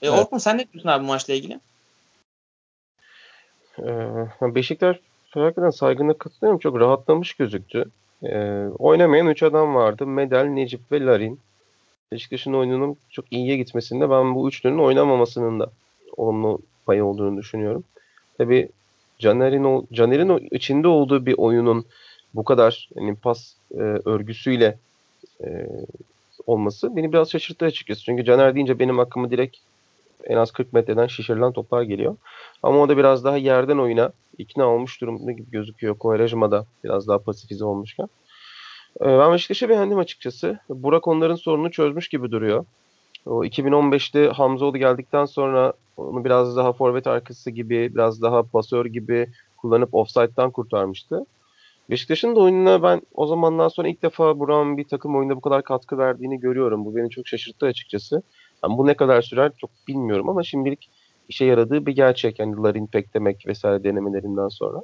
[0.08, 0.18] evet.
[0.18, 1.60] Orkun sen ne diyorsun abi bu maçla ilgili?
[3.78, 4.96] Ee, Beşiktaş
[5.30, 6.58] hakikaten saygına katılıyorum.
[6.58, 7.90] Çok rahatlamış gözüktü.
[8.22, 10.06] Ee, oynamayan 3 adam vardı.
[10.06, 11.40] Medel, Necip ve Larin.
[12.12, 15.70] Beşiktaş'ın oyununun çok iyiye gitmesinde ben bu üçlünün oynamamasının da
[16.16, 17.84] olumlu payı olduğunu düşünüyorum.
[18.38, 18.68] Tabi
[19.18, 21.84] Caner'in Caner'in içinde olduğu bir oyunun
[22.34, 24.78] bu kadar yani pas e, örgüsüyle
[25.44, 25.66] e,
[26.46, 28.02] olması beni biraz şaşırttı açıkçası.
[28.04, 29.56] Çünkü Caner deyince benim aklıma direkt
[30.24, 32.16] en az 40 metreden şişirilen toplar geliyor.
[32.62, 35.98] Ama o da biraz daha yerden oyuna ikna olmuş durumda gibi gözüküyor.
[35.98, 38.08] Kovarejma da biraz daha pasifize olmuşken.
[39.00, 40.58] E, ben Beşiktaş'ı beğendim açıkçası.
[40.68, 42.64] Burak onların sorununu çözmüş gibi duruyor.
[43.26, 49.26] O 2015'te Hamzoğlu geldikten sonra onu biraz daha forvet arkası gibi, biraz daha pasör gibi
[49.56, 51.26] kullanıp offside'dan kurtarmıştı.
[51.90, 55.62] Beşiktaş'ın da oyununa ben o zamandan sonra ilk defa Burak'ın bir takım oyunda bu kadar
[55.62, 56.84] katkı verdiğini görüyorum.
[56.84, 58.22] Bu beni çok şaşırttı açıkçası.
[58.64, 60.90] Yani bu ne kadar sürer çok bilmiyorum ama şimdilik
[61.28, 62.38] işe yaradığı bir gerçek.
[62.38, 64.82] Yani Larin pek demek vesaire denemelerinden sonra.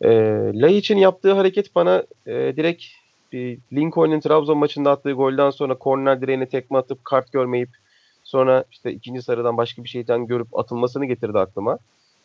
[0.00, 0.10] E,
[0.54, 2.84] Lay için yaptığı hareket bana e, direkt
[3.32, 7.68] bir Lincoln'un Trabzon maçında attığı golden sonra korner direğine tekme atıp kart görmeyip
[8.24, 11.78] sonra işte ikinci sarıdan başka bir şeyden görüp atılmasını getirdi aklıma.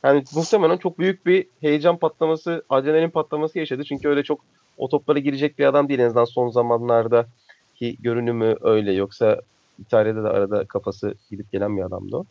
[0.04, 3.84] Yani muhtemelen çok büyük bir heyecan patlaması, adrenalin patlaması yaşadı.
[3.84, 4.40] Çünkü öyle çok
[4.78, 7.28] o toplara girecek bir adam değil en azından son zamanlarda
[7.76, 8.94] ki görünümü öyle.
[8.94, 9.42] Yoksa
[9.80, 12.26] İtalya'da da arada kafası gidip gelen bir adamdı o.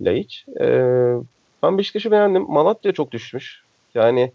[0.00, 0.44] Laiç.
[0.60, 1.14] Ee,
[1.62, 2.42] ben Beşiktaş'ı beğendim.
[2.48, 3.62] Malatya çok düşmüş.
[3.94, 4.32] Yani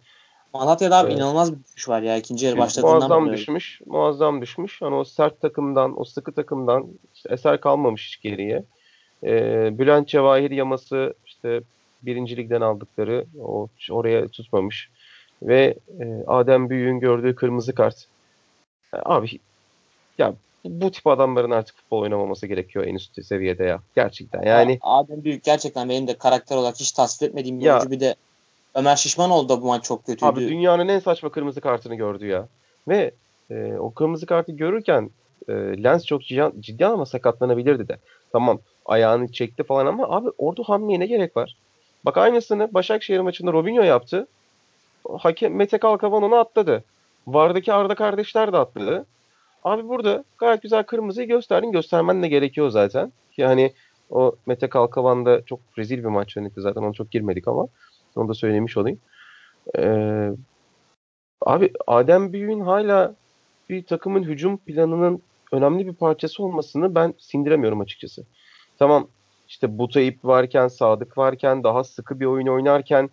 [0.54, 3.82] Malatya'da abi e, inanılmaz bir düşüş var ya ikinci yarı başladığından Muazzam düşmüş.
[3.86, 4.82] Muazzam düşmüş.
[4.82, 8.64] Hani o sert takımdan, o sıkı takımdan işte eser kalmamış hiç geriye.
[9.24, 11.62] Ee, Bülent Cevahir yaması işte
[12.02, 14.90] birinci ligden aldıkları o oraya tutmamış.
[15.44, 18.06] Ve e, Adem Büyük'ün gördüğü kırmızı kart.
[18.94, 19.40] E, abi
[20.18, 20.34] ya
[20.66, 23.80] bu tip adamların artık futbol oynamaması gerekiyor en üst seviyede ya.
[23.96, 24.80] Gerçekten yani.
[24.82, 27.92] Adem Büyük gerçekten benim de karakter olarak hiç tasvip etmediğim bir ya, oyuncu.
[27.92, 28.16] Bir de
[28.76, 30.26] Ömer Şişmanoğlu da bu maç çok kötüydü.
[30.26, 32.48] Abi dünyanın en saçma kırmızı kartını gördü ya.
[32.88, 33.12] Ve
[33.52, 35.10] e, o kırmızı kartı görürken
[35.48, 37.98] e, Lens çok ciddi, ciddi ama sakatlanabilirdi de.
[38.32, 41.58] Tamam ayağını çekti falan ama abi orada hamleye ne gerek var?
[42.06, 44.28] Bak aynısını Başakşehir maçında Robinho yaptı.
[45.20, 46.84] Hakem Mete Kalkavan onu atladı.
[47.28, 49.06] Vardaki Arda kardeşler de atladı.
[49.64, 51.72] Abi burada gayet güzel kırmızıyı gösterdin.
[51.72, 53.12] Göstermen de gerekiyor zaten.
[53.38, 53.74] Yani
[54.10, 56.82] o Mete Kalkavan'da çok rezil bir maç yönetti zaten.
[56.82, 57.68] Onu çok girmedik ama.
[58.16, 59.00] Onu da söylemiş olayım.
[59.78, 60.30] Ee,
[61.42, 63.16] abi Adem Büyük'ün hala
[63.70, 68.26] bir takımın hücum planının önemli bir parçası olmasını ben sindiremiyorum açıkçası.
[68.80, 69.08] Tamam
[69.48, 73.10] işte Butayip varken, Sadık varken, daha sıkı bir oyun oynarken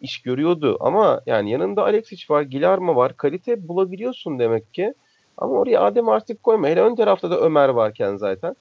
[0.00, 0.76] iş görüyordu.
[0.80, 3.16] Ama yani yanında Alexic var, Gilarma var.
[3.16, 4.94] Kalite bulabiliyorsun demek ki.
[5.38, 6.68] Ama oraya Adem artık koyma.
[6.68, 8.56] Hele ön tarafta da Ömer varken zaten.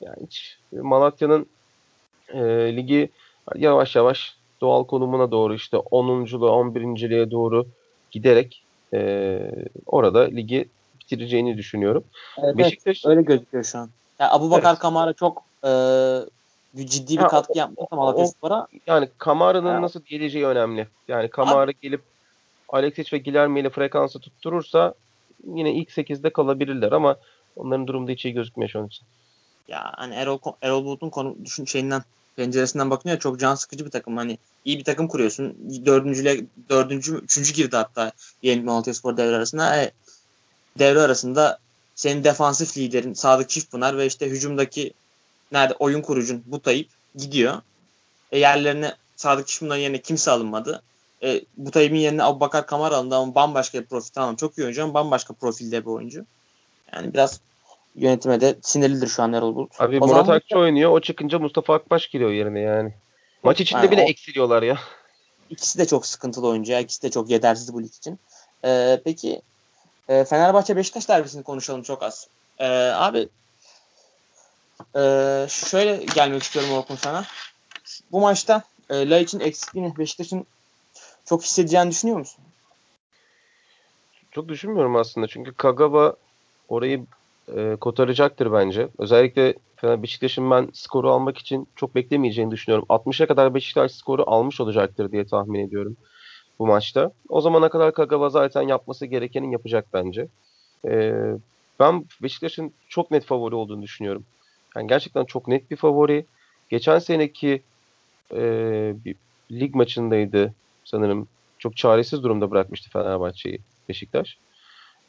[0.00, 1.46] Yani hiç Malatya'nın
[2.28, 2.40] e,
[2.76, 3.10] ligi
[3.56, 7.66] yavaş yavaş doğal konumuna doğru işte 10.luğa 11.liğe doğru
[8.10, 8.62] giderek
[8.94, 9.40] e,
[9.86, 10.68] orada ligi
[11.00, 12.04] bitireceğini düşünüyorum.
[12.38, 13.90] Evet, Beşiktaş öyle gözüküyor şu an.
[14.18, 14.78] Yani Abu Bakar evet.
[14.78, 15.70] Kamara çok e,
[16.86, 18.66] ciddi bir ha, katkı o, yapmasa Malatya Spor'a.
[18.86, 19.82] Yani Kamara'nın yani.
[19.82, 20.86] nasıl geleceği önemli.
[21.08, 22.02] Yani Kamara gelip
[22.68, 24.94] Alexic ve Guilherme ile frekansı tutturursa
[25.44, 27.16] yine ilk 8'de kalabilirler ama
[27.56, 29.06] onların durumda hiç iyi gözükmüyor şu an için.
[29.68, 32.02] Ya hani Erol, Erol Bulut'un konu düşün şeyinden
[32.36, 34.16] penceresinden bakınca çok can sıkıcı bir takım.
[34.16, 35.56] Hani iyi bir takım kuruyorsun.
[35.86, 38.12] Dördüncüyle, dördüncü, üçüncü girdi hatta
[38.42, 39.76] Yeni Malatya Spor devre arasında.
[39.76, 39.90] E,
[40.78, 41.58] devre arasında
[41.94, 44.92] senin defansif liderin Sadık Çiftpınar ve işte hücumdaki
[45.52, 47.62] nerede oyun kurucun Butayip gidiyor.
[48.32, 50.82] E, yerlerine Sadık Çiftpınar'ın yerine kimse alınmadı.
[51.22, 54.10] E, Butayip'in yerine Abubakar Kamar alındı ama bambaşka bir profil.
[54.14, 56.24] Tamam çok iyi oyuncu ama bambaşka profilde bir oyuncu.
[56.92, 57.40] Yani biraz
[57.94, 59.80] yönetime de sinirlidir şu an Erol Bulut.
[59.80, 60.90] Abi o Murat Akçı oynuyor.
[60.90, 62.94] O çıkınca Mustafa Akbaş giriyor yerine yani.
[63.42, 64.78] Maç içinde yani bile o, eksiliyorlar ya.
[65.50, 66.80] İkisi de çok sıkıntılı oyuncu ya.
[66.80, 68.18] İkisi de çok yetersiz bu lig için.
[68.64, 69.42] Ee, peki
[70.08, 72.28] e, Fenerbahçe Beşiktaş derbisini konuşalım çok az.
[72.58, 73.28] Ee, abi
[74.96, 75.02] e,
[75.48, 77.24] şöyle gelmek istiyorum Orkun sana.
[78.12, 80.46] Bu maçta e, La için eksikliğini Beşiktaş'ın
[81.26, 82.44] çok hissedeceğini düşünüyor musun?
[84.30, 85.26] Çok düşünmüyorum aslında.
[85.26, 86.16] Çünkü Kagawa
[86.68, 87.06] orayı
[87.56, 88.88] e, kotaracaktır bence.
[88.98, 92.86] Özellikle Beşiktaş'ın ben skoru almak için çok beklemeyeceğini düşünüyorum.
[92.88, 95.96] 60'a kadar Beşiktaş skoru almış olacaktır diye tahmin ediyorum
[96.58, 97.10] bu maçta.
[97.28, 100.28] O zamana kadar Kagawa zaten yapması gerekenin yapacak bence.
[100.88, 101.12] E,
[101.80, 104.24] ben Beşiktaş'ın çok net favori olduğunu düşünüyorum.
[104.76, 106.26] Yani gerçekten çok net bir favori.
[106.68, 107.62] Geçen seneki
[108.32, 108.40] e,
[109.04, 109.16] bir
[109.50, 110.54] lig maçındaydı
[110.86, 111.28] sanırım.
[111.58, 113.58] Çok çaresiz durumda bırakmıştı Fenerbahçe'yi
[113.88, 114.38] Beşiktaş.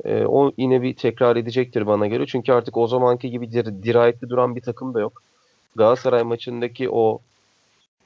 [0.06, 2.26] E, o yine bir tekrar edecektir bana göre.
[2.28, 5.22] Çünkü artık o zamanki gibi dir dirayetli duran bir takım da yok.
[5.76, 7.22] Galatasaray maçındaki o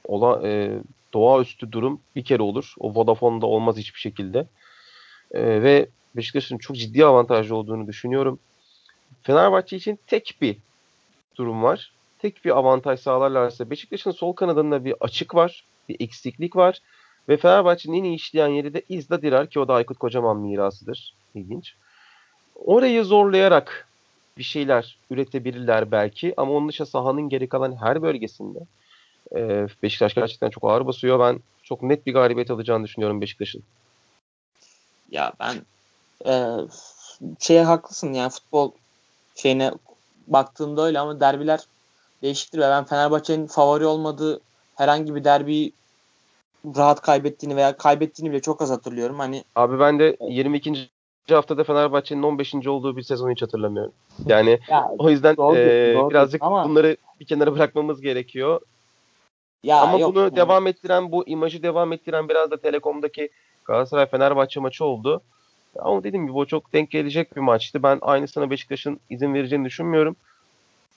[0.04, 0.78] ola, e,
[1.14, 2.74] doğaüstü durum bir kere olur.
[2.78, 4.46] O Vodafone'da olmaz hiçbir şekilde.
[5.30, 8.38] E, ve Beşiktaş'ın çok ciddi avantajlı olduğunu düşünüyorum.
[9.22, 10.56] Fenerbahçe için tek bir
[11.36, 11.92] durum var.
[12.18, 15.64] Tek bir avantaj sağlarlarsa Beşiktaş'ın sol kanadında bir açık var.
[15.88, 16.78] Bir eksiklik var.
[17.28, 21.14] Ve Fenerbahçe'nin en iyi işleyen yeri de İzda Dirar ki o da Aykut Kocaman mirasıdır.
[21.34, 21.74] İlginç.
[22.54, 23.88] Orayı zorlayarak
[24.38, 28.58] bir şeyler üretebilirler belki ama onun dışında sahanın geri kalan her bölgesinde
[29.36, 31.20] e, Beşiktaş gerçekten çok ağır basıyor.
[31.20, 33.62] Ben çok net bir galibiyet alacağını düşünüyorum Beşiktaş'ın.
[35.10, 35.56] Ya ben
[36.26, 36.32] e,
[37.40, 38.72] şeye haklısın yani futbol
[39.34, 39.72] şeyine
[40.26, 41.60] baktığımda öyle ama derbiler
[42.22, 44.40] değişiktir ve ben Fenerbahçe'nin favori olmadığı
[44.76, 45.72] herhangi bir derbi
[46.64, 49.18] rahat kaybettiğini veya kaybettiğini bile çok az hatırlıyorum.
[49.18, 50.88] Hani Abi ben de 22
[51.30, 52.54] haftada Fenerbahçe'nin 15.
[52.54, 53.92] olduğu bir sezonu hiç hatırlamıyorum.
[54.26, 56.64] Yani ya, o yüzden doğru, e, doğru, birazcık ama...
[56.68, 58.60] bunları bir kenara bırakmamız gerekiyor.
[59.62, 60.36] Ya, ama yok, bunu yani.
[60.36, 63.30] devam ettiren, bu imajı devam ettiren biraz da Telekom'daki
[63.64, 65.22] Galatasaray Fenerbahçe maçı oldu.
[65.78, 67.82] Ama dediğim gibi o çok denk gelecek bir maçtı.
[67.82, 70.16] Ben aynısına Beşiktaş'ın izin vereceğini düşünmüyorum.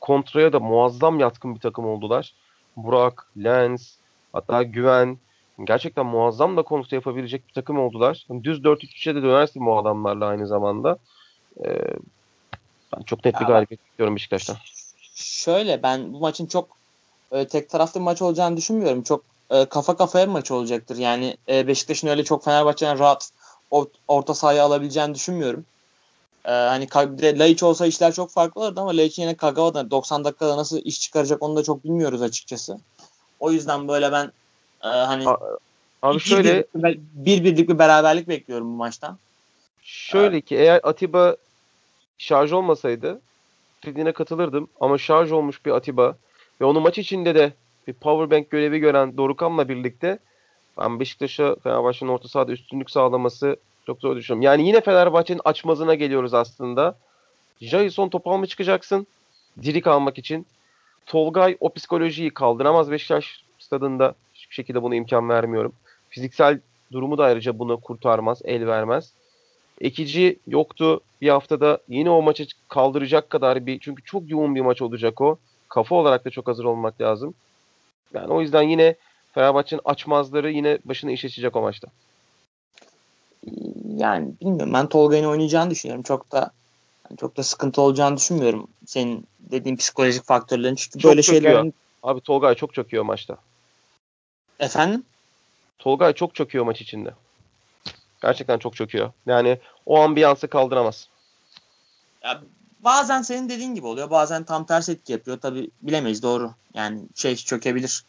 [0.01, 2.34] Kontraya da muazzam yatkın bir takım oldular.
[2.78, 3.95] Burak, Lens,
[4.34, 5.18] hatta Güven,
[5.63, 8.27] gerçekten muazzam da kontra yapabilecek bir takım oldular.
[8.43, 10.97] Düz 4-3-3'e de dönersin bu adamlarla aynı zamanda.
[11.65, 11.81] Ee,
[12.95, 14.57] ben çok net bir galibiyet bekliyorum Beşiktaş'tan.
[15.15, 16.67] Şöyle ben bu maçın çok
[17.31, 19.03] e, tek taraflı bir maç olacağını düşünmüyorum.
[19.03, 20.97] Çok e, kafa kafaya bir maç olacaktır.
[20.97, 23.31] Yani e, Beşiktaş'ın öyle çok Fenerbahçe'den rahat
[24.07, 25.65] orta sahaya alabileceğini düşünmüyorum.
[26.45, 26.87] Ee, hani
[27.39, 31.43] Laiç olsa işler çok farklı olurdu ama Laiç yine Kagawa'da 90 dakikada nasıl iş çıkaracak
[31.43, 32.79] onu da çok bilmiyoruz açıkçası.
[33.39, 34.31] O yüzden böyle ben
[34.86, 35.25] ee, hani
[36.01, 39.17] Abi bir, şöyle bir, bir birlik bir beraberlik bekliyorum bu maçtan.
[39.83, 41.36] Şöyle ki eğer Atiba
[42.17, 43.21] şarj olmasaydı
[43.86, 46.15] dediğine katılırdım ama şarj olmuş bir Atiba
[46.61, 47.53] ve onu maç içinde de
[47.88, 50.19] bir powerbank görevi gören Dorukan'la birlikte
[50.77, 53.55] ben Beşiktaş'a Fenerbahçe'nin orta sahada üstünlük sağlaması
[53.86, 54.41] çok zor düşünüyorum.
[54.41, 56.97] Yani yine Fenerbahçe'nin açmazına geliyoruz aslında.
[57.61, 59.07] Jason topal mı çıkacaksın?
[59.61, 60.45] Diri kalmak için.
[61.05, 64.15] Tolgay o psikolojiyi kaldıramaz Beşiktaş stadında
[64.55, 65.73] şekilde buna imkan vermiyorum.
[66.09, 66.59] Fiziksel
[66.91, 69.11] durumu da ayrıca bunu kurtarmaz, el vermez.
[69.81, 71.79] Ekici yoktu bir haftada.
[71.89, 75.37] Yine o maçı kaldıracak kadar bir çünkü çok yoğun bir maç olacak o.
[75.69, 77.33] Kafa olarak da çok hazır olmak lazım.
[78.13, 78.95] Yani o yüzden yine
[79.33, 81.87] Fenerbahçe'nin açmazları yine başına iş açacak o maçta.
[83.97, 84.73] Yani bilmiyorum.
[84.73, 86.03] Ben Tolga'nın oynayacağını düşünüyorum.
[86.03, 86.51] Çok da
[87.19, 88.67] çok da sıkıntı olacağını düşünmüyorum.
[88.85, 93.37] Senin dediğin psikolojik faktörlerin çünkü çok böyle şeylerin Abi Tolgay çok çöküyor maçta.
[94.59, 95.03] Efendim?
[95.79, 97.13] Tolgay çok çöküyor maç içinde.
[98.21, 99.11] Gerçekten çok çöküyor.
[99.25, 101.07] Yani o ambiyansı kaldıramaz.
[102.23, 102.41] Ya
[102.79, 104.09] bazen senin dediğin gibi oluyor.
[104.09, 105.39] Bazen tam tersi etki yapıyor.
[105.39, 106.51] Tabi bilemeyiz doğru.
[106.73, 108.03] Yani şey çökebilir.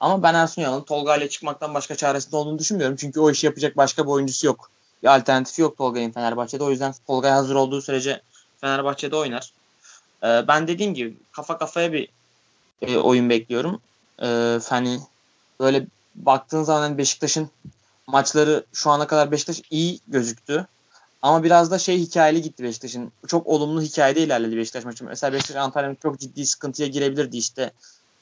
[0.00, 2.96] Ama ben Ersun Yanal'ın Tolga ile çıkmaktan başka çaresinde olduğunu düşünmüyorum.
[2.96, 4.70] Çünkü o işi yapacak başka bir oyuncusu yok.
[5.02, 6.64] Bir alternatifi yok Tolga'nın Fenerbahçe'de.
[6.64, 8.20] O yüzden Tolga'ya hazır olduğu sürece
[8.60, 9.52] Fenerbahçe'de oynar.
[10.22, 12.08] Ee, ben dediğim gibi kafa kafaya bir
[12.82, 13.80] e, oyun bekliyorum.
[14.22, 15.00] Ee, hani
[15.60, 17.50] böyle baktığın zaman hani Beşiktaş'ın
[18.06, 20.66] maçları şu ana kadar Beşiktaş iyi gözüktü.
[21.22, 23.12] Ama biraz da şey hikayeli gitti Beşiktaş'ın.
[23.26, 25.04] Çok olumlu hikayede ilerledi Beşiktaş maçı.
[25.04, 27.72] Mesela Beşiktaş Antalya'nın çok ciddi sıkıntıya girebilirdi işte.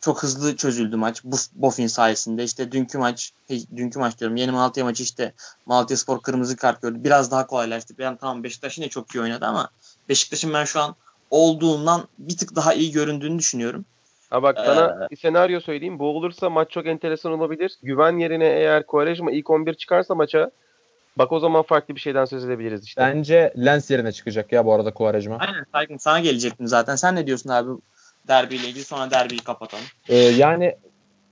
[0.01, 1.25] Çok hızlı çözüldü maç.
[1.25, 2.45] Bu Bofin sayesinde.
[2.45, 4.37] İşte dünkü maç, hey, dünkü maç diyorum.
[4.37, 5.33] Yeni Malatya maçı işte
[5.67, 7.05] Malatya Spor kırmızı kart gördü.
[7.05, 7.95] Biraz daha kolaylaştı.
[7.99, 9.69] Yani tamam Beşiktaş yine çok iyi oynadı ama
[10.09, 10.97] Beşiktaş'ın ben şu an
[11.31, 13.85] olduğundan bir tık daha iyi göründüğünü düşünüyorum.
[14.35, 15.99] Ha bak sana ee, bir senaryo söyleyeyim.
[15.99, 17.73] Bu olursa maç çok enteresan olabilir.
[17.83, 20.51] Güven yerine eğer Quaresma ilk 11 çıkarsa maça
[21.19, 23.01] bak o zaman farklı bir şeyden söz edebiliriz işte.
[23.01, 25.39] Bence Lens yerine çıkacak ya bu arada Quaresma.
[25.39, 26.97] Aynen saygın sana gelecektim zaten.
[26.97, 27.71] Sen ne diyorsun abi
[28.29, 29.85] derbiyle ilgili sonra derbiyi kapatalım.
[30.09, 30.77] Ee, yani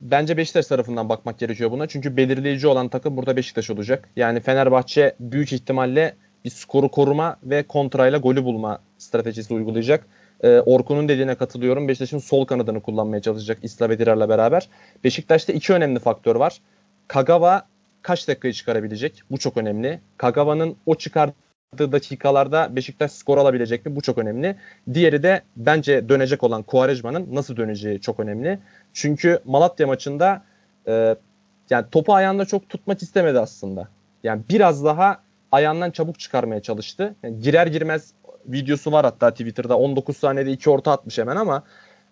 [0.00, 1.86] bence Beşiktaş tarafından bakmak gerekiyor buna.
[1.86, 4.08] Çünkü belirleyici olan takım burada Beşiktaş olacak.
[4.16, 10.06] Yani Fenerbahçe büyük ihtimalle bir skoru koruma ve kontrayla golü bulma stratejisi uygulayacak.
[10.42, 11.88] Ee, Orkun'un dediğine katılıyorum.
[11.88, 14.68] Beşiktaş'ın sol kanadını kullanmaya çalışacak İsla Bedirar'la beraber.
[15.04, 16.60] Beşiktaş'ta iki önemli faktör var.
[17.08, 17.66] Kagawa
[18.02, 19.22] kaç dakikayı çıkarabilecek?
[19.30, 20.00] Bu çok önemli.
[20.16, 23.96] Kagawa'nın o çıkardığı dakikalarda Beşiktaş skor alabilecek mi?
[23.96, 24.56] Bu çok önemli.
[24.94, 28.58] Diğeri de bence dönecek olan Quaresma'nın nasıl döneceği çok önemli.
[28.92, 30.42] Çünkü Malatya maçında
[30.86, 31.16] e,
[31.70, 33.88] yani topu ayağında çok tutmak istemedi aslında.
[34.22, 35.20] Yani biraz daha
[35.52, 37.14] ayağından çabuk çıkarmaya çalıştı.
[37.22, 38.12] Yani girer girmez
[38.46, 41.62] videosu var hatta Twitter'da 19 saniyede iki orta atmış hemen ama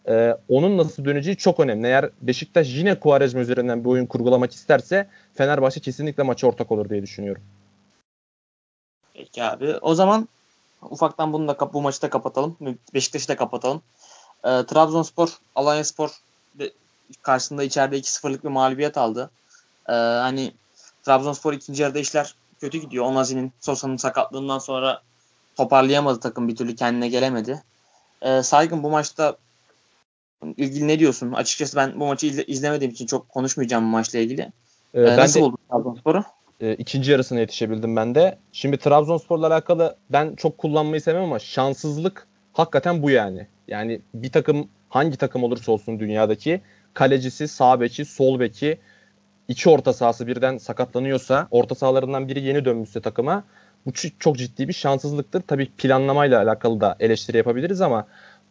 [0.08, 1.86] e, onun nasıl döneceği çok önemli.
[1.86, 7.02] Eğer Beşiktaş yine Kuarezma üzerinden bir oyun kurgulamak isterse Fenerbahçe kesinlikle maça ortak olur diye
[7.02, 7.42] düşünüyorum.
[9.14, 9.76] Peki abi.
[9.80, 10.28] O zaman
[10.82, 12.56] ufaktan bunu da bu maçı da kapatalım.
[12.94, 13.82] Beşiktaş'ı da kapatalım.
[14.44, 16.10] E, Trabzonspor, Alanyaspor
[17.22, 19.30] karşısında içeride 2-0'lık bir mağlubiyet aldı.
[19.88, 20.52] E, hani
[21.02, 23.04] Trabzonspor ikinci yarıda işler kötü gidiyor.
[23.04, 25.02] Onazi'nin Sosa'nın sakatlığından sonra
[25.60, 27.62] toparlayamadı takım bir türlü kendine gelemedi.
[28.22, 29.36] E, Saygın bu maçta
[30.56, 31.32] ilgili ne diyorsun?
[31.32, 34.52] Açıkçası ben bu maçı izle, izlemediğim için çok konuşmayacağım bu maçla ilgili.
[34.94, 36.24] Ee, ee, nasıl de, buldun Trabzonspor'u?
[36.60, 38.38] E, ikinci yarısına yetişebildim ben de.
[38.52, 43.46] Şimdi Trabzonspor'la alakalı ben çok kullanmayı sevmem ama şanssızlık hakikaten bu yani.
[43.68, 46.60] Yani bir takım hangi takım olursa olsun dünyadaki
[46.94, 48.78] kalecisi, sağ beki, sol beki,
[49.48, 53.44] iki orta sahası birden sakatlanıyorsa, orta sahalarından biri yeni dönmüşse takıma
[53.86, 55.40] bu çok ciddi bir şanssızlıktır.
[55.40, 58.06] Tabii planlamayla alakalı da eleştiri yapabiliriz ama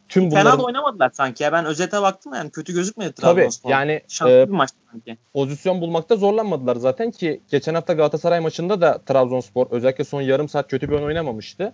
[0.09, 0.51] tüm bunların...
[0.51, 1.51] Fena da oynamadılar sanki ya.
[1.51, 3.69] Ben özete baktım yani kötü gözükmedi Trabzonspor.
[3.69, 5.17] Tabii yani Şanslı e, bir maçtı sanki.
[5.33, 10.67] pozisyon bulmakta zorlanmadılar zaten ki geçen hafta Galatasaray maçında da Trabzonspor özellikle son yarım saat
[10.67, 11.73] kötü bir oyun oynamamıştı.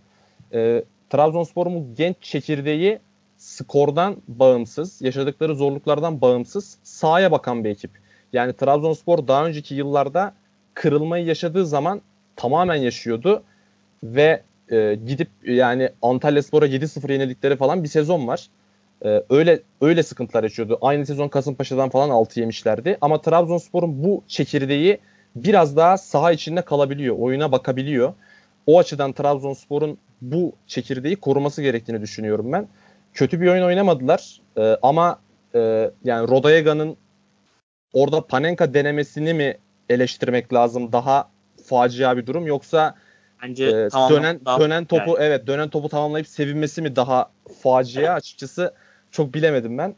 [0.53, 2.99] E, Trabzonspor'un bu genç çekirdeği
[3.37, 7.91] skordan bağımsız, yaşadıkları zorluklardan bağımsız sahaya bakan bir ekip.
[8.33, 10.33] Yani Trabzonspor daha önceki yıllarda
[10.73, 12.01] kırılmayı yaşadığı zaman
[12.35, 13.43] tamamen yaşıyordu
[14.03, 18.47] ve e, gidip yani Antalya Spor'a 7-0 yenildikleri falan bir sezon var.
[19.05, 20.77] E, öyle öyle sıkıntılar yaşıyordu.
[20.81, 22.97] Aynı sezon Kasımpaşa'dan falan 6 yemişlerdi.
[23.01, 24.97] Ama Trabzonspor'un bu çekirdeği
[25.35, 27.15] biraz daha saha içinde kalabiliyor.
[27.19, 28.13] Oyuna bakabiliyor.
[28.67, 32.67] O açıdan Trabzonspor'un bu çekirdeği koruması gerektiğini düşünüyorum ben.
[33.13, 34.41] Kötü bir oyun oynamadılar.
[34.57, 35.19] E, ama
[35.55, 36.97] e, yani Rodayega'nın
[37.93, 39.57] orada Panenka denemesini mi
[39.89, 40.91] eleştirmek lazım?
[40.91, 41.29] Daha
[41.65, 42.95] facia bir durum yoksa
[43.43, 43.69] Bence e,
[44.09, 45.17] dönen dönen topu yani.
[45.19, 47.29] evet dönen topu tamamlayıp sevinmesi mi daha
[47.61, 48.73] facia açıkçası
[49.11, 49.95] çok bilemedim ben.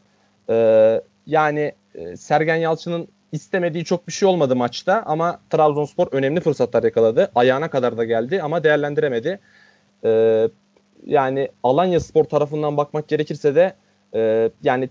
[0.50, 6.82] Ee, yani e, Sergen Yalçın'ın istemediği çok bir şey olmadı maçta ama Trabzonspor önemli fırsatlar
[6.82, 7.30] yakaladı.
[7.34, 9.40] Ayağına kadar da geldi ama değerlendiremedi.
[10.04, 10.48] Ee,
[11.06, 13.74] yani Alanya Spor tarafından bakmak gerekirse de
[14.14, 14.88] e, yani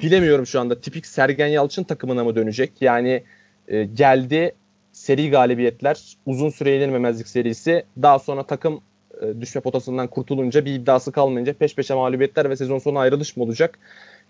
[0.00, 2.72] bilemiyorum şu anda tipik Sergen Yalçın takımına mı dönecek?
[2.80, 3.24] Yani
[3.68, 4.54] e, geldi
[4.94, 7.84] seri galibiyetler, uzun süre yenilmemezlik serisi.
[8.02, 8.80] Daha sonra takım
[9.22, 13.44] e, düşme potasından kurtulunca bir iddiası kalmayınca peş peşe mağlubiyetler ve sezon sonu ayrılış mı
[13.44, 13.78] olacak?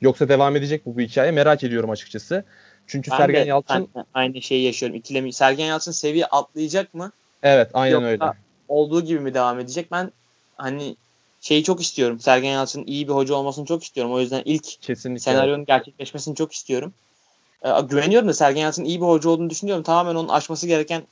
[0.00, 1.30] Yoksa devam edecek mi bu hikaye?
[1.30, 2.44] Merak ediyorum açıkçası.
[2.86, 4.96] Çünkü ben Sergen de, Yalçın ben aynı şeyi yaşıyorum.
[4.98, 7.12] İkilemi Sergen Yalçın seviye atlayacak mı?
[7.42, 8.24] Evet, aynen Yoksa öyle.
[8.68, 9.92] olduğu gibi mi devam edecek?
[9.92, 10.12] Ben
[10.56, 10.96] hani
[11.40, 12.20] şeyi çok istiyorum.
[12.20, 14.12] Sergen Yalçın'ın iyi bir hoca olmasını çok istiyorum.
[14.12, 15.20] O yüzden ilk Kesinlikle.
[15.20, 16.94] senaryonun gerçekleşmesini çok istiyorum.
[17.64, 19.82] Ee, güveniyorum da Sergen Yalçın'ın iyi bir hoca olduğunu düşünüyorum.
[19.82, 21.02] Tamamen onun aşması gereken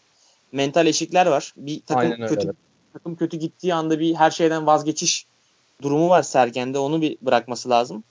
[0.53, 1.53] mental eşikler var.
[1.57, 2.53] Bir takım Aynen kötü öyle.
[2.93, 5.27] takım kötü gittiği anda bir her şeyden vazgeçiş
[5.83, 6.79] durumu var Sergen'de.
[6.79, 8.05] Onu bir bırakması lazım.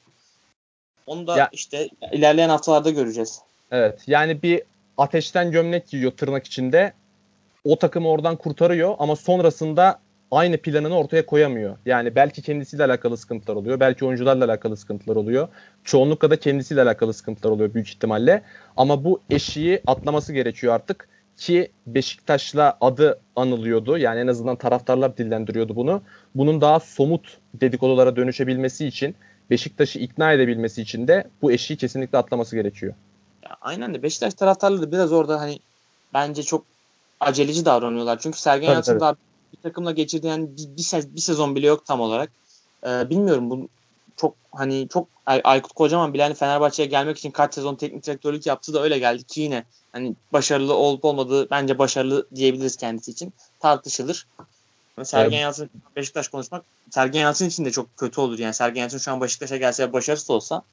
[1.06, 3.42] Onu da ya, işte ilerleyen haftalarda göreceğiz.
[3.72, 4.02] Evet.
[4.08, 4.62] Yani bir
[4.98, 6.94] ateşten gömlek giyiyor tırnak içinde.
[7.66, 10.00] O takımı oradan kurtarıyor ama sonrasında
[10.32, 11.78] aynı planını ortaya koyamıyor.
[11.86, 13.80] Yani belki kendisiyle alakalı sıkıntılar oluyor.
[13.80, 15.48] Belki oyuncularla alakalı sıkıntılar oluyor.
[15.84, 18.42] Çoğunlukla da kendisiyle alakalı sıkıntılar oluyor büyük ihtimalle.
[18.78, 21.08] Ama bu eşiği atlaması gerekiyor artık
[21.38, 23.98] ki Beşiktaş'la adı anılıyordu.
[23.98, 26.02] Yani en azından taraftarlar dillendiriyordu bunu.
[26.36, 29.16] Bunun daha somut dedikodulara dönüşebilmesi için
[29.50, 32.94] Beşiktaş'ı ikna edebilmesi için de bu eşiği kesinlikle atlaması gerekiyor.
[33.44, 35.60] Ya aynen de Beşiktaş taraftarları biraz orada hani
[36.14, 36.66] bence çok
[37.20, 38.20] aceleci davranıyorlar.
[38.20, 39.16] Çünkü Sergen Yalçın bir
[39.64, 42.32] takımla geçirdiği yani bir, bir, sez, bir sezon bile yok tam olarak.
[42.86, 43.68] Ee, bilmiyorum bu
[44.18, 48.46] çok hani çok Ay- Aykut Kocaman bile hani Fenerbahçe'ye gelmek için kaç sezon teknik direktörlük
[48.46, 53.34] yaptı da öyle geldi ki yine hani başarılı olup olmadığı bence başarılı diyebiliriz kendisi için.
[53.60, 54.28] Tartışılır.
[55.04, 55.42] Sergen evet.
[55.42, 58.40] Yalçın Beşiktaş konuşmak Sergen Yalçın için de çok kötü olur.
[58.40, 60.64] Yani Sergen Yalçın şu an Beşiktaş'a gelse başarısız olsa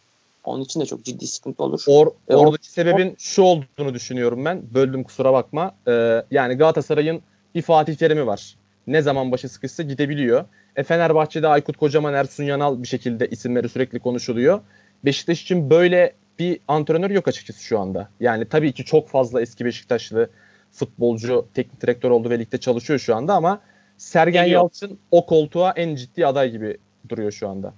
[0.44, 1.84] onun için de çok ciddi sıkıntı olur.
[1.86, 4.74] Or, oradaki sebebin şu olduğunu düşünüyorum ben.
[4.74, 5.74] Böldüm kusura bakma.
[5.88, 7.22] Ee, yani Galatasaray'ın
[7.54, 8.56] bir Fatih Terim'i var.
[8.88, 10.44] Ne zaman başı sıkışsa gidebiliyor.
[10.76, 14.60] E Fenerbahçe'de Aykut Kocaman, Ersun Yanal bir şekilde isimleri sürekli konuşuluyor.
[15.04, 18.08] Beşiktaş için böyle bir antrenör yok açıkçası şu anda.
[18.20, 20.30] Yani tabii ki çok fazla eski Beşiktaşlı
[20.72, 23.60] futbolcu, teknik direktör oldu ve ligde çalışıyor şu anda ama
[23.98, 24.62] Sergen Geliyor.
[24.62, 26.76] Yalçın o koltuğa en ciddi aday gibi
[27.08, 27.74] duruyor şu anda.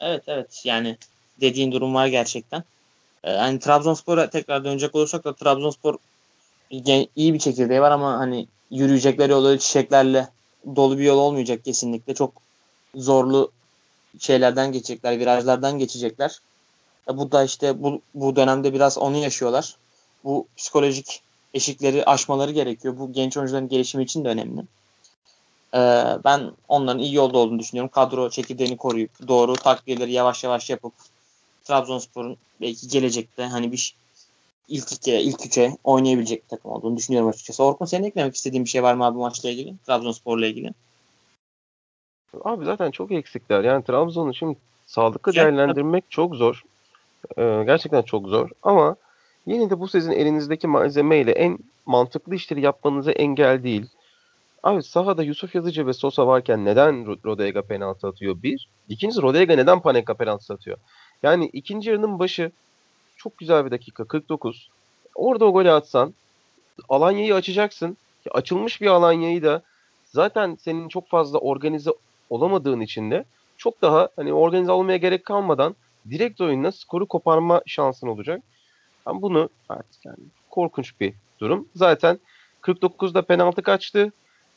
[0.00, 0.96] Evet evet yani
[1.40, 2.64] dediğin durum var gerçekten.
[3.24, 5.96] Ee, hani Trabzonspor'a tekrar dönecek olursak da Trabzonspor
[7.16, 10.28] iyi bir çekirdeği var ama hani yürüyecekleri yolu çiçeklerle
[10.76, 12.14] dolu bir yol olmayacak kesinlikle.
[12.14, 12.32] Çok
[12.94, 13.50] zorlu
[14.18, 16.38] şeylerden geçecekler, virajlardan geçecekler.
[17.10, 19.76] E, bu da işte bu, bu dönemde biraz onu yaşıyorlar.
[20.24, 21.22] Bu psikolojik
[21.54, 22.98] eşikleri aşmaları gerekiyor.
[22.98, 24.60] Bu genç oyuncuların gelişimi için de önemli.
[25.74, 25.78] Ee,
[26.24, 27.90] ben onların iyi yolda olduğunu düşünüyorum.
[27.94, 30.92] Kadro çekirdeğini koruyup doğru takviyeleri yavaş yavaş yapıp
[31.64, 33.94] Trabzonspor'un belki gelecekte hani bir
[34.70, 37.64] ilk ikiye, ilk üçe oynayabilecek bir takım olduğunu düşünüyorum açıkçası.
[37.64, 39.74] Orkun senin eklemek istediğin bir şey var mı abi maçla ilgili?
[39.86, 40.72] Trabzonspor'la ilgili.
[42.44, 43.64] Abi zaten çok eksikler.
[43.64, 46.62] Yani Trabzon'u şimdi sağlıklı değerlendirmek çok zor.
[47.38, 48.50] Ee, gerçekten çok zor.
[48.62, 48.96] Ama
[49.46, 53.86] yine de bu sizin elinizdeki malzemeyle en mantıklı işleri yapmanıza engel değil.
[54.62, 58.42] Abi sahada Yusuf Yazıcı ve Sosa varken neden Rodega penaltı atıyor?
[58.42, 58.68] Bir.
[58.88, 60.78] İkincisi Rodega neden Panenka penaltı atıyor?
[61.22, 62.52] Yani ikinci yarının başı
[63.20, 64.68] çok güzel bir dakika 49.
[65.14, 66.14] Orada o golü atsan
[66.88, 67.96] Alanya'yı açacaksın.
[68.30, 69.62] Açılmış bir Alanya'yı da
[70.04, 71.90] zaten senin çok fazla organize
[72.30, 73.24] olamadığın için de
[73.56, 75.76] çok daha hani organize olmaya gerek kalmadan
[76.10, 78.42] direkt oyunla skoru koparma şansın olacak.
[79.06, 81.68] Ben bunu artık yani korkunç bir durum.
[81.74, 82.18] Zaten
[82.62, 84.12] 49'da penaltı kaçtı.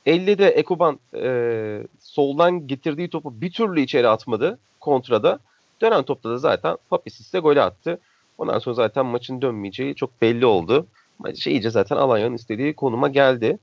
[0.05, 5.39] 50'de Ekuban e, soldan getirdiği topu bir türlü içeri atmadı kontrada.
[5.81, 7.99] Dönen topta da zaten Papisis de golü attı.
[8.43, 10.87] Ondan sonra zaten maçın dönmeyeceği çok belli oldu.
[11.19, 13.57] Maç iyice zaten Alanya'nın istediği konuma geldi.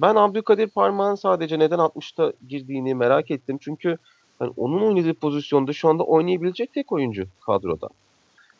[0.00, 3.58] Ben Abdülkadir Parmağ'ın sadece neden 60'ta girdiğini merak ettim.
[3.60, 3.96] Çünkü
[4.40, 7.88] yani onun oynadığı pozisyonda şu anda oynayabilecek tek oyuncu kadroda.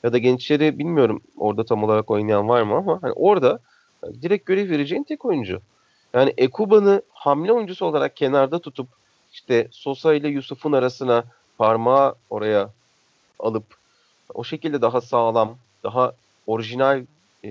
[0.02, 3.58] Ya da gençleri bilmiyorum orada tam olarak oynayan var mı ama hani orada
[4.22, 5.60] direkt görev vereceğin tek oyuncu.
[6.14, 8.88] Yani Ekuba'nı hamle oyuncusu olarak kenarda tutup
[9.32, 11.24] işte Sosa ile Yusuf'un arasına
[11.58, 12.70] parmağı oraya
[13.38, 13.79] alıp
[14.34, 16.12] o şekilde daha sağlam, daha
[16.46, 17.04] orijinal
[17.44, 17.50] e,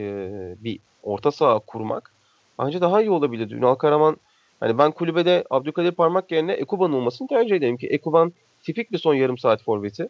[0.64, 2.12] bir orta saha kurmak
[2.60, 3.54] bence daha iyi olabilirdi.
[3.54, 4.18] Ünal Karaman
[4.60, 9.14] hani ben kulübede Abdülkadir Parmak yerine Ekuban olmasını tercih ederim ki Ekuban tipik bir son
[9.14, 10.10] yarım saat forveti.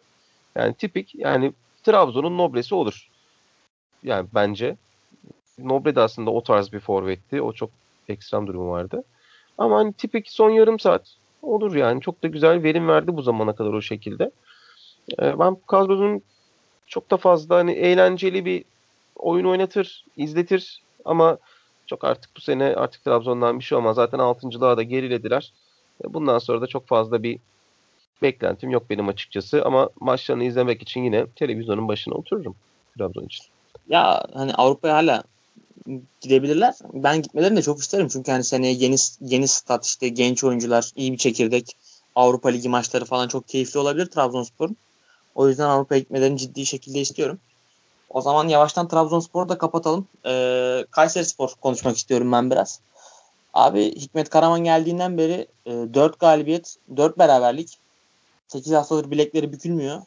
[0.56, 1.52] Yani tipik yani
[1.82, 3.08] Trabzon'un Nobre'si olur.
[4.02, 4.76] Yani bence
[5.58, 7.42] Nobre de aslında o tarz bir forvetti.
[7.42, 7.70] O çok
[8.08, 9.04] ekstrem durumu vardı.
[9.58, 12.00] Ama hani tipik son yarım saat olur yani.
[12.00, 14.30] Çok da güzel verim verdi bu zamana kadar o şekilde.
[15.22, 16.22] Ee, ben kadronun
[16.90, 18.64] çok da fazla hani eğlenceli bir
[19.16, 21.38] oyun oynatır, izletir ama
[21.86, 23.96] çok artık bu sene artık Trabzon'dan bir şey olmaz.
[23.96, 25.52] Zaten 6.lığa da gerilediler.
[26.04, 27.38] E, bundan sonra da çok fazla bir
[28.22, 32.54] beklentim yok benim açıkçası ama maçlarını izlemek için yine televizyonun başına otururum
[32.98, 33.44] Trabzon için.
[33.88, 35.22] Ya hani Avrupa'ya hala
[36.20, 36.74] gidebilirler.
[36.92, 41.12] Ben gitmelerini de çok isterim çünkü hani seneye yeni yeni stat işte genç oyuncular, iyi
[41.12, 41.76] bir çekirdek,
[42.14, 44.76] Avrupa Ligi maçları falan çok keyifli olabilir Trabzonspor'un.
[45.34, 47.38] O yüzden Avrupa'ya gitmelerini ciddi şekilde istiyorum.
[48.10, 50.08] O zaman yavaştan Trabzonspor'u da kapatalım.
[50.26, 52.80] Ee, Kayseri Spor konuşmak istiyorum ben biraz.
[53.54, 57.78] Abi Hikmet Karaman geldiğinden beri e, 4 galibiyet, 4 beraberlik.
[58.48, 60.02] 8 haftadır bilekleri bükülmüyor.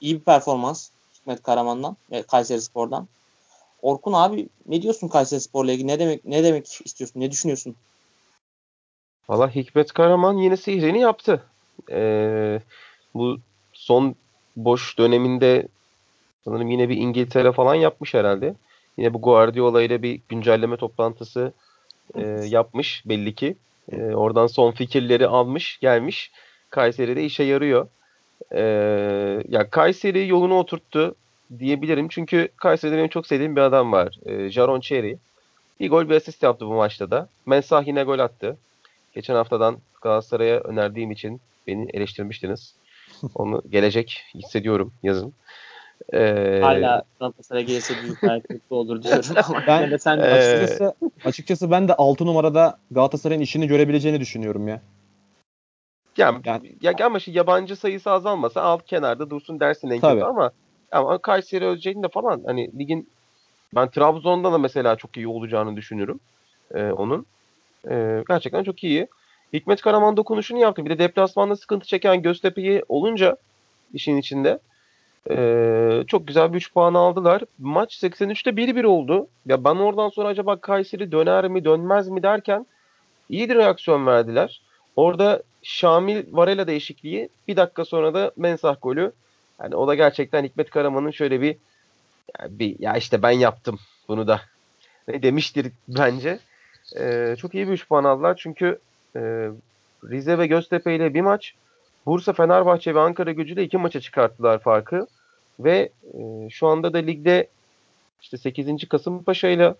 [0.00, 3.08] İyi bir performans Hikmet Karaman'dan ve Kayseri Spor'dan.
[3.82, 5.86] Orkun abi ne diyorsun Kayseri Spor'la ilgili?
[5.86, 7.20] Ne demek ne demek istiyorsun?
[7.20, 7.76] Ne düşünüyorsun?
[9.28, 11.42] Valla Hikmet Karaman yine sihrini yaptı.
[11.90, 12.60] Ee,
[13.14, 13.38] bu
[13.72, 14.14] son
[14.56, 15.68] boş döneminde
[16.44, 18.54] sanırım yine bir İngiltere falan yapmış herhalde.
[18.96, 21.52] Yine bu Guardiola ile bir güncelleme toplantısı
[22.14, 23.56] e, yapmış belli ki.
[23.92, 26.30] E, oradan son fikirleri almış, gelmiş.
[26.70, 27.88] Kayseri'de işe yarıyor.
[28.52, 28.62] E,
[29.48, 31.14] ya Kayseri yolunu oturttu
[31.58, 32.08] diyebilirim.
[32.08, 34.18] Çünkü Kayseri'de benim çok sevdiğim bir adam var.
[34.26, 35.18] E, Jaron Cherry.
[35.80, 37.28] Bir gol bir asist yaptı bu maçta da.
[37.46, 38.56] Mensah yine gol attı.
[39.14, 42.74] Geçen haftadan Galatasaray'a önerdiğim için beni eleştirmiştiniz.
[43.34, 45.32] Onu gelecek hissediyorum yazın.
[46.12, 49.24] Ee, Hala Galatasaray'a gelirse büyük hayatlıklı olur diyorum.
[49.66, 50.94] ben, sen e, açıkçası,
[51.24, 54.80] açıkçası ben de 6 numarada Galatasaray'ın işini görebileceğini düşünüyorum ya.
[56.16, 60.50] Ya, yani, ya ama şey, yabancı sayısı azalmasa alt kenarda dursun dersin en kötü ama
[60.92, 63.08] ama Kayseri Özceğin de falan hani ligin
[63.74, 66.20] ben Trabzon'da da mesela çok iyi olacağını düşünürüm
[66.74, 67.26] e, onun.
[67.90, 69.06] E, gerçekten çok iyi.
[69.52, 70.84] Hikmet Karaman dokunuşunu yaptı.
[70.84, 73.36] Bir de deplasmanda sıkıntı çeken Göztepe'yi olunca
[73.94, 74.58] işin içinde
[75.30, 77.42] ee, çok güzel bir 3 puan aldılar.
[77.58, 79.26] Maç 83'te 1-1 oldu.
[79.46, 82.66] Ya ben oradan sonra acaba Kayseri döner mi dönmez mi derken
[83.28, 84.60] iyi bir reaksiyon verdiler.
[84.96, 89.12] Orada Şamil Varela değişikliği bir dakika sonra da Mensah golü.
[89.62, 91.56] Yani o da gerçekten Hikmet Karaman'ın şöyle bir
[92.38, 93.78] ya, bir ya işte ben yaptım
[94.08, 94.40] bunu da
[95.08, 96.38] ne demiştir bence.
[96.98, 98.78] Ee, çok iyi bir 3 puan aldılar çünkü
[99.16, 99.50] e,
[100.04, 101.54] Rize ve Göztepe ile bir maç
[102.06, 105.06] Bursa, Fenerbahçe ve Ankara gücü de iki maça çıkarttılar farkı.
[105.60, 107.48] Ve e, şu anda da ligde
[108.22, 108.88] işte 8.
[108.88, 109.74] Kasımpaşa ile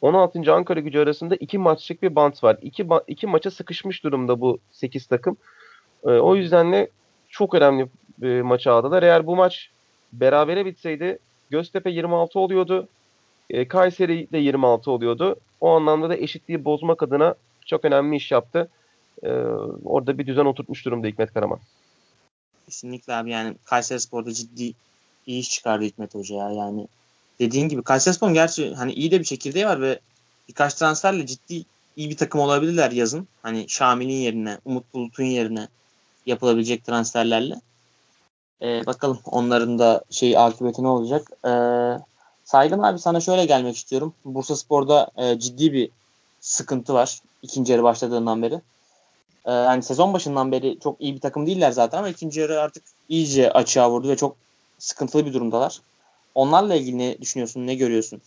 [0.00, 0.52] 16.
[0.52, 2.56] Ankara gücü arasında iki maçlık bir bant var.
[2.62, 5.36] İki, iki maça sıkışmış durumda bu 8 takım.
[6.04, 6.90] E, o yüzden de
[7.28, 7.86] çok önemli
[8.22, 9.02] e, maçı aldılar.
[9.02, 9.70] Eğer bu maç
[10.12, 11.18] berabere bitseydi
[11.50, 12.88] Göztepe 26 oluyordu.
[13.50, 15.36] E, Kayseri de 26 oluyordu.
[15.60, 18.68] O anlamda da eşitliği bozmak adına çok önemli iş yaptı
[19.22, 19.30] e,
[19.84, 21.58] orada bir düzen oturtmuş durumda Hikmet Karaman.
[22.66, 24.72] Kesinlikle abi yani Kayseri Spor'da ciddi
[25.26, 26.88] iyi iş çıkardı Hikmet Hoca ya yani.
[27.38, 30.00] Dediğin gibi Kayseri Spor'un gerçi hani iyi de bir çekirdeği var ve
[30.48, 31.64] birkaç transferle ciddi
[31.96, 33.28] iyi bir takım olabilirler yazın.
[33.42, 35.68] Hani Şamil'in yerine, Umut Bulut'un yerine
[36.26, 37.54] yapılabilecek transferlerle.
[38.62, 41.30] Ee, bakalım onların da şey akıbeti ne olacak.
[41.46, 41.98] Ee,
[42.44, 44.14] Saygın abi sana şöyle gelmek istiyorum.
[44.24, 45.90] Bursa Spor'da e, ciddi bir
[46.40, 47.20] sıkıntı var.
[47.44, 48.60] İkinci yarı başladığından beri.
[49.46, 52.82] Ee, yani sezon başından beri çok iyi bir takım değiller zaten ama ikinci yarı artık
[53.08, 54.36] iyice açığa vurdu ve çok
[54.78, 55.80] sıkıntılı bir durumdalar.
[56.34, 58.20] Onlarla ilgili ne düşünüyorsun, ne görüyorsun?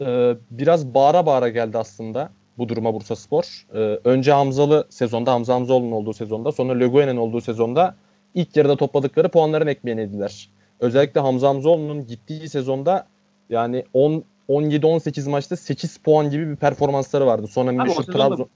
[0.00, 3.66] Ee, biraz bağıra bağıra geldi aslında bu duruma Bursa Spor.
[3.74, 7.94] Ee, önce Hamzalı sezonda, Hamza Hamzaoğlu'nun olduğu sezonda, sonra Leguen'in olduğu sezonda
[8.34, 10.48] ilk yarıda topladıkları puanların ekmeğini yediler.
[10.80, 13.06] Özellikle Hamza Hamzaoğlu'nun gittiği sezonda
[13.50, 17.46] yani 10 17-18 maçta 8 puan gibi bir performansları vardı.
[17.46, 18.48] Sonra Abi, meşhur Trabzon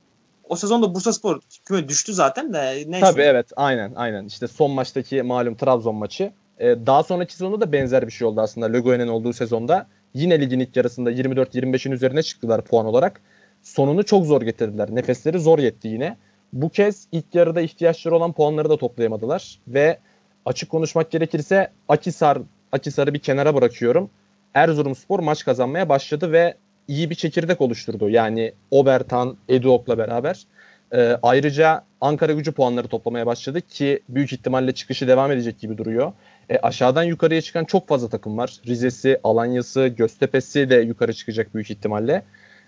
[0.49, 3.07] o sezonda Bursa Spor küme düştü zaten de neyse.
[3.07, 4.24] Tabii evet aynen aynen.
[4.24, 6.32] İşte son maçtaki malum Trabzon maçı.
[6.59, 8.66] Ee, daha sonraki sezonda da benzer bir şey oldu aslında.
[8.66, 9.86] Legoen'in olduğu sezonda.
[10.14, 13.20] Yine ligin ilk yarısında 24-25'in üzerine çıktılar puan olarak.
[13.62, 14.95] Sonunu çok zor getirdiler.
[14.95, 16.16] Nefesleri zor yetti yine.
[16.53, 19.59] Bu kez ilk yarıda ihtiyaçları olan puanları da toplayamadılar.
[19.68, 19.99] Ve
[20.45, 22.39] açık konuşmak gerekirse Akisar,
[22.72, 24.11] Akisar'ı bir kenara bırakıyorum.
[24.55, 26.57] Erzurumspor maç kazanmaya başladı ve
[26.88, 28.09] iyi bir çekirdek oluşturdu.
[28.09, 30.46] Yani Obertan, Eduok'la beraber.
[30.92, 36.12] E, ayrıca Ankara gücü puanları toplamaya başladı ki büyük ihtimalle çıkışı devam edecek gibi duruyor.
[36.51, 38.57] E, aşağıdan yukarıya çıkan çok fazla takım var.
[38.66, 42.22] Rize'si, Alanya'sı, Göztepe'si de yukarı çıkacak büyük ihtimalle.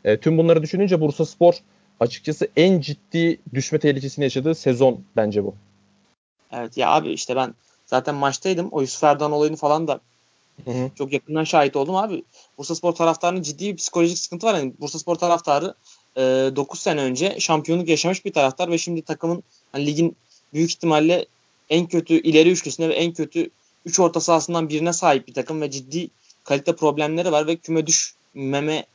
[0.04, 1.54] E, tüm bunları düşününce Bursa Spor
[2.00, 5.54] açıkçası en ciddi düşme tehlikesini yaşadığı sezon bence bu.
[6.52, 7.54] Evet ya abi işte ben
[7.86, 8.68] zaten maçtaydım.
[8.70, 10.00] O Yusuf Erdoğan olayını falan da
[10.64, 10.90] Hı hı.
[10.98, 12.24] Çok yakından şahit oldum abi.
[12.58, 14.54] Bursa Spor taraftarının ciddi bir psikolojik sıkıntı var.
[14.54, 15.74] Yani Bursa Spor taraftarı
[16.16, 19.42] e, 9 sene önce şampiyonluk yaşamış bir taraftar ve şimdi takımın
[19.72, 20.16] hani ligin
[20.54, 21.26] büyük ihtimalle
[21.70, 23.50] en kötü ileri üçlüsüne ve en kötü
[23.86, 26.08] 3 orta sahasından birine sahip bir takım ve ciddi
[26.44, 28.86] kalite problemleri var ve küme düşmeme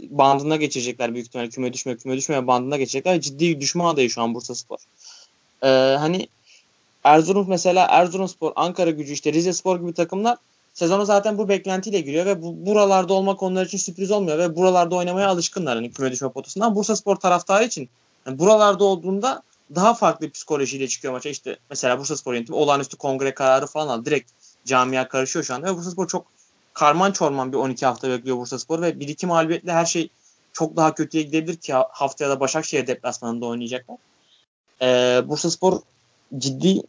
[0.00, 3.20] bandına geçecekler büyük ihtimalle küme düşme küme düşmeme bandına geçecekler.
[3.20, 4.78] Ciddi düşme adayı şu an Bursa Spor.
[5.62, 5.66] Ee,
[5.98, 6.28] hani
[7.04, 10.38] Erzurum mesela Erzurumspor, Ankara Gücü işte Rize Spor gibi takımlar
[10.80, 14.96] sezonu zaten bu beklentiyle giriyor ve bu, buralarda olmak onlar için sürpriz olmuyor ve buralarda
[14.96, 16.74] oynamaya alışkınlar hani küme düşme potasından.
[16.74, 17.88] Bursa Spor taraftarı için
[18.26, 19.42] yani buralarda olduğunda
[19.74, 21.28] daha farklı bir psikolojiyle çıkıyor maça.
[21.28, 24.04] İşte mesela Bursa Spor yönetimi olağanüstü kongre kararı falan aldı.
[24.04, 24.30] Direkt
[24.64, 26.26] camia karışıyor şu anda ve Bursa Spor çok
[26.74, 30.08] karman çorman bir 12 hafta bekliyor Bursa Spor ve bir iki mağlubiyetle her şey
[30.52, 33.96] çok daha kötüye gidebilir ki haftaya da Başakşehir deplasmanında oynayacaklar.
[34.82, 35.80] Ee, Bursa Spor
[36.38, 36.82] ciddi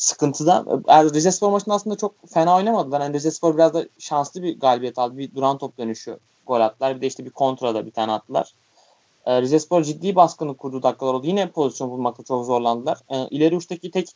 [0.00, 0.64] sıkıntıda.
[0.88, 3.00] Yani Rize Spor maçında aslında çok fena oynamadılar.
[3.00, 5.18] Yani Rize Spor biraz da şanslı bir galibiyet aldı.
[5.18, 6.96] Bir duran top dönüşü gol attılar.
[6.96, 8.52] Bir de işte bir kontrada bir tane attılar.
[9.26, 11.26] Ee, Rize Spor ciddi baskını kurduğu dakikalar oldu.
[11.26, 12.98] Yine pozisyon bulmakta çok zorlandılar.
[13.10, 14.08] Ee, ileri uçtaki tek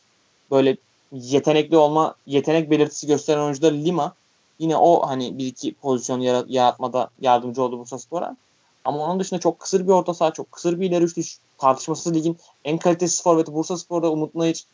[0.51, 0.77] böyle
[1.11, 4.13] yetenekli olma, yetenek belirtisi gösteren oyuncular Lima.
[4.59, 8.37] Yine o hani bir iki pozisyon yaratmada yardımcı oldu Bursa Spor'a.
[8.85, 11.21] Ama onun dışında çok kısır bir orta saha, çok kısır bir ileri üçlü
[11.57, 14.65] tartışmasız ligin en kalitesiz forveti Bursa Spor'da Umut Nayır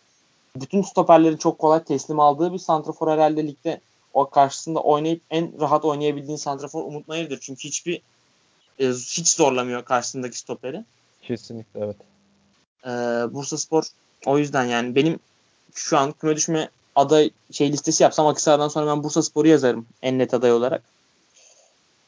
[0.55, 3.81] bütün stoperlerin çok kolay teslim aldığı bir santrafor herhalde ligde
[4.13, 7.39] o karşısında oynayıp en rahat oynayabildiğin santrafor Umut Nayır'dır.
[7.41, 8.01] Çünkü hiçbir
[8.79, 10.85] e, hiç zorlamıyor karşısındaki stoperi.
[11.21, 11.97] Kesinlikle evet.
[12.85, 12.89] Ee,
[13.33, 13.83] Bursa Spor
[14.25, 15.19] o yüzden yani benim
[15.73, 20.17] şu an küme düşme aday şey listesi yapsam Akhisar'dan sonra ben Bursa Spor'u yazarım en
[20.17, 20.83] net aday olarak.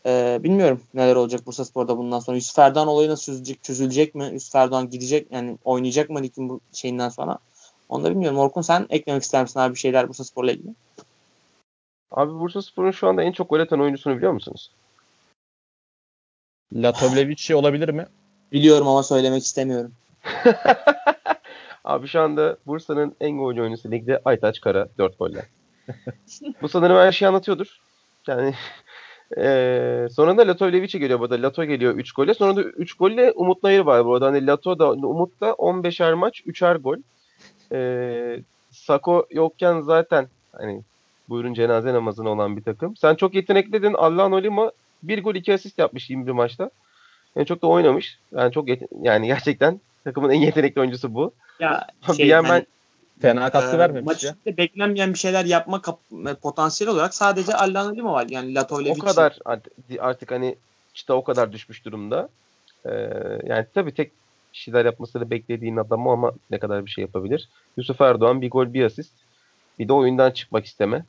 [0.06, 2.38] Ee, bilmiyorum neler olacak Bursa Spor'da bundan sonra.
[2.38, 4.30] Yusuf Erdoğan olayı nasıl çözülecek, çözülecek mi?
[4.34, 7.38] Yusuf Erdoğan gidecek yani oynayacak mı ligin bu şeyinden sonra?
[7.94, 8.40] Onu da bilmiyorum.
[8.40, 10.76] Orkun sen eklemek ister misin abi bir şeyler Bursa Spor'la ilgili?
[12.12, 14.72] Abi Bursa Spor'un şu anda en çok gol atan oyuncusunu biliyor musunuz?
[16.74, 18.06] Latovlevici olabilir mi?
[18.52, 19.94] Biliyorum ama söylemek istemiyorum.
[21.84, 25.46] Abi şu anda Bursa'nın en golcü oyuncusu ligde Aytaç Kara 4 golle.
[26.62, 27.80] Bu sanırım her şeyi anlatıyordur.
[28.28, 28.54] Yani
[29.38, 31.42] ee, sonra da Lato Levic'i geliyor burada.
[31.42, 32.34] Lato geliyor 3 golle.
[32.34, 34.26] Sonra da 3 golle Umut Nayır var burada.
[34.26, 36.98] Hani Lato da Umut da 15'er maç 3'er gol.
[37.74, 38.40] Ee,
[38.72, 40.82] Sako yokken zaten hani
[41.30, 42.98] buyurun cenaze namazına olan bir takım.
[42.98, 43.94] Sen çok yetenekli dedin.
[43.94, 44.72] Allah'ın Olima
[45.04, 46.70] bir gol iki asist yapmış 21 maçta.
[47.36, 48.18] Yani çok da oynamış.
[48.36, 48.68] Yani çok
[49.02, 51.34] yani gerçekten takımın en yetenekli oyuncusu bu.
[51.60, 52.66] Ya şey, yani, ben
[53.22, 54.36] fena katkı e, vermemiş maç ya.
[54.46, 56.00] beklenmeyen bir şeyler yapma kap-
[56.42, 58.26] potansiyel olarak sadece Allah'ın Olima var.
[58.30, 59.40] Yani Lato O kadar
[60.00, 60.56] artık hani
[60.94, 62.30] çıta o kadar düşmüş durumda.
[62.86, 62.92] Ee,
[63.46, 64.12] yani tabii tek
[64.54, 67.50] şeyler yapmasını beklediğin adam ama ne kadar bir şey yapabilir.
[67.78, 69.14] Yusuf Erdoğan bir gol bir asist.
[69.80, 71.06] Bir de oyundan çıkmak isteme.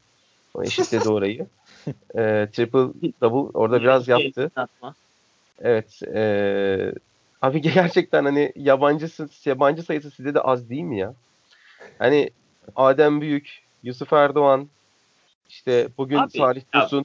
[0.55, 1.47] O eşitledi orayı.
[2.16, 4.51] e, triple double orada biraz yaptı.
[5.61, 6.03] Evet.
[6.14, 6.95] E,
[7.42, 9.09] abi gerçekten hani yabancı,
[9.45, 11.14] yabancı sayısı size de az değil mi ya?
[11.99, 12.30] Hani
[12.76, 14.68] Adem Büyük, Yusuf Erdoğan,
[15.49, 17.05] işte bugün abi, Salih Dursun.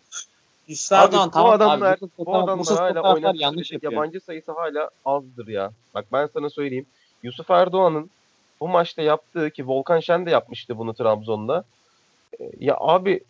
[0.69, 2.09] Yusuf Erdoğan tamam bu adamlar, abi.
[2.17, 5.71] Bu adamlar hala oynadığı yanlış yabancı sayısı hala azdır ya.
[5.95, 6.85] Bak ben sana söyleyeyim.
[7.23, 8.09] Yusuf Erdoğan'ın
[8.59, 11.63] bu maçta yaptığı ki Volkan Şen de yapmıştı bunu Trabzon'da.
[12.39, 13.23] E, ya abi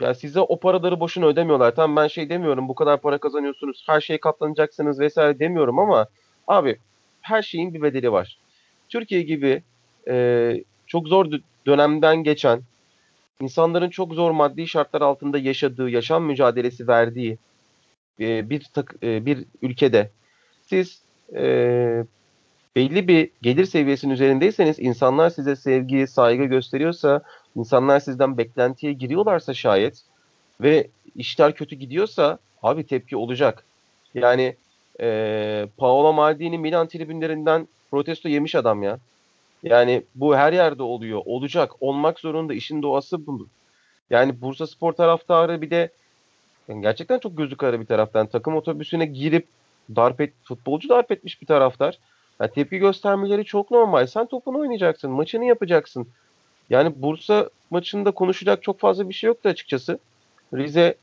[0.00, 1.74] ya size o paraları boşuna ödemiyorlar.
[1.74, 6.06] Tamam ben şey demiyorum bu kadar para kazanıyorsunuz her şeye katlanacaksınız vesaire demiyorum ama
[6.48, 6.78] abi
[7.20, 8.38] her şeyin bir bedeli var.
[8.88, 9.62] Türkiye gibi
[10.08, 11.26] e, çok zor
[11.66, 12.60] dönemden geçen
[13.40, 17.38] insanların çok zor maddi şartlar altında yaşadığı, yaşam mücadelesi verdiği
[18.20, 18.66] e, bir
[19.02, 20.10] e, bir ülkede
[20.66, 21.00] siz
[21.34, 21.44] e,
[22.76, 27.20] belli bir gelir seviyesinin üzerindeyseniz insanlar size sevgi, saygı gösteriyorsa,
[27.56, 30.02] insanlar sizden beklentiye giriyorlarsa şayet
[30.60, 33.64] ve işler kötü gidiyorsa abi tepki olacak.
[34.14, 34.56] Yani
[35.00, 38.98] e, Paolo Maldini Milan tribünlerinden protesto yemiş adam ya.
[39.64, 41.22] Yani bu her yerde oluyor.
[41.24, 41.72] Olacak.
[41.80, 42.54] Olmak zorunda.
[42.54, 43.46] İşin doğası bu.
[44.10, 45.90] Yani Bursa Spor taraftarı bir de
[46.68, 48.26] yani gerçekten çok gözü kara bir taraftan.
[48.26, 49.46] Takım otobüsüne girip
[49.96, 51.98] darp et, futbolcu darp etmiş bir taraftar.
[52.40, 54.06] Yani tepki göstermeleri çok normal.
[54.06, 55.10] Sen topunu oynayacaksın.
[55.10, 56.08] Maçını yapacaksın.
[56.70, 59.98] Yani Bursa maçında konuşacak çok fazla bir şey yoktu açıkçası.
[60.54, 60.94] Rize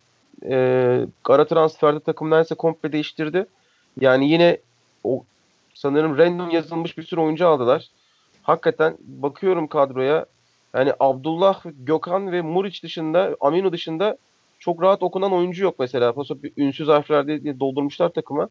[0.46, 3.46] e, ara transferde takım neredeyse komple değiştirdi.
[4.00, 4.58] Yani yine
[5.04, 5.24] o
[5.74, 7.90] sanırım random yazılmış bir sürü oyuncu aldılar
[8.44, 10.26] hakikaten bakıyorum kadroya
[10.74, 14.18] yani Abdullah, Gökhan ve Muriç dışında, Aminu dışında
[14.60, 16.14] çok rahat okunan oyuncu yok mesela.
[16.14, 18.50] Paso ünsüz harflerde doldurmuşlar takıma.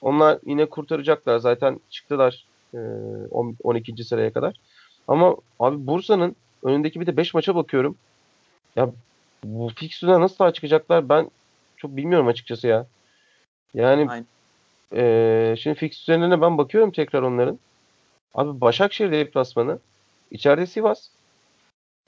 [0.00, 1.38] Onlar yine kurtaracaklar.
[1.38, 2.78] Zaten çıktılar e,
[3.62, 4.04] 12.
[4.04, 4.56] sıraya kadar.
[5.08, 7.96] Ama abi Bursa'nın önündeki bir de 5 maça bakıyorum.
[8.76, 8.90] Ya
[9.44, 11.30] bu fikstürden nasıl daha çıkacaklar ben
[11.76, 12.86] çok bilmiyorum açıkçası ya.
[13.74, 14.24] Yani
[14.94, 17.58] e, şimdi fikstürlerine ben bakıyorum tekrar onların.
[18.36, 19.78] Abi Başakşehir deplasmanı.
[20.30, 21.08] İçeride Sivas.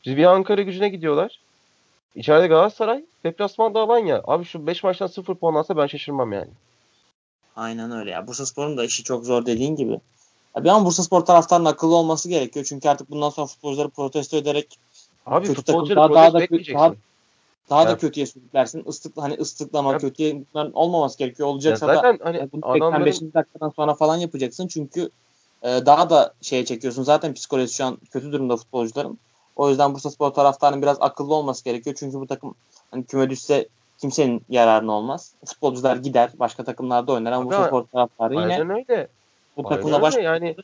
[0.05, 1.41] Biz bir Ankara gücüne gidiyorlar.
[2.15, 3.05] İçeride Galatasaray.
[3.25, 4.23] Deplasmanda Alanya.
[4.25, 6.51] Abi şu 5 maçtan 0 puan alsa ben şaşırmam yani.
[7.57, 8.27] Aynen öyle ya.
[8.27, 10.01] Bursa Spor'un da işi çok zor dediğin gibi.
[10.57, 12.67] Ya bir an Bursa Spor taraftarının akıllı olması gerekiyor.
[12.69, 14.79] Çünkü artık bundan sonra futbolcuları protesto ederek
[15.27, 16.97] Abi kötü futbolcuları daha, daha da,
[17.71, 18.85] daha, da kötüye sürüklersin.
[18.85, 19.99] Islık, hani ıslıklama ya.
[19.99, 21.49] kötüye olmaması gerekiyor.
[21.49, 23.05] Olacaksa ya zaten da hani bunu adamların...
[23.05, 23.35] 85.
[23.35, 24.69] dakikadan sonra falan yapacaksın.
[24.69, 25.11] Çünkü
[25.63, 27.03] e, daha da şeye çekiyorsun.
[27.03, 29.19] Zaten psikolojisi şu an kötü durumda futbolcuların.
[29.57, 31.97] O yüzden Bursa Spor taraftarının biraz akıllı olması gerekiyor.
[31.99, 32.55] Çünkü bu takım
[32.91, 35.35] hani küme düşse kimsenin yararına olmaz.
[35.47, 39.09] Futbolcular gider, başka takımlarda oynar ama Bursa Spor taraftarı yine öyle.
[39.57, 40.57] bu Aynen takımla baş yani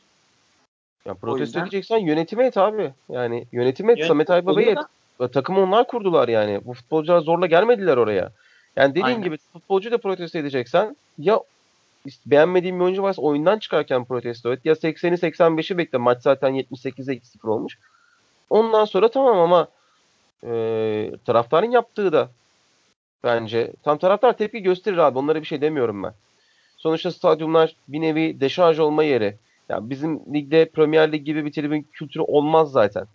[1.05, 2.93] ya protesto edeceksen yönetime et abi.
[3.09, 4.77] Yani yönetime et, Yönetim Samet Aybaba'yı et.
[4.77, 4.87] da-
[5.31, 6.61] Takımı onlar kurdular yani.
[6.65, 8.31] Bu futbolcular zorla gelmediler oraya.
[8.75, 9.21] Yani dediğin Aynen.
[9.23, 11.39] gibi futbolcu da protesto edeceksen ya
[12.25, 14.65] beğenmediğin bir oyuncu varsa oyundan çıkarken protesto et.
[14.65, 15.97] Ya 80'i 85'i bekle.
[15.97, 17.79] Maç zaten 78'e 0 olmuş.
[18.49, 19.67] Ondan sonra tamam ama
[20.43, 22.29] e, taraftarın yaptığı da
[23.23, 25.17] bence tam taraftar tepki gösterir abi.
[25.17, 26.13] Onlara bir şey demiyorum ben.
[26.77, 29.37] Sonuçta stadyumlar bir nevi deşarj olma yeri.
[29.69, 33.05] Ya bizim ligde Premier Lig gibi bir tribün kültürü olmaz zaten.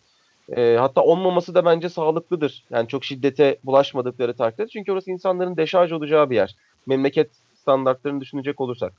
[0.56, 2.64] E, hatta olmaması da bence sağlıklıdır.
[2.70, 4.68] Yani çok şiddete bulaşmadıkları takdirde.
[4.68, 6.56] Çünkü orası insanların deşarj olacağı bir yer.
[6.86, 7.30] Memleket
[7.60, 8.92] standartlarını düşünecek olursak.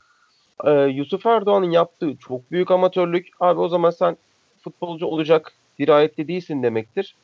[0.65, 3.27] E, Yusuf Erdoğan'ın yaptığı çok büyük amatörlük.
[3.39, 4.17] Abi o zaman sen
[4.61, 7.15] futbolcu olacak dirayetli değilsin demektir.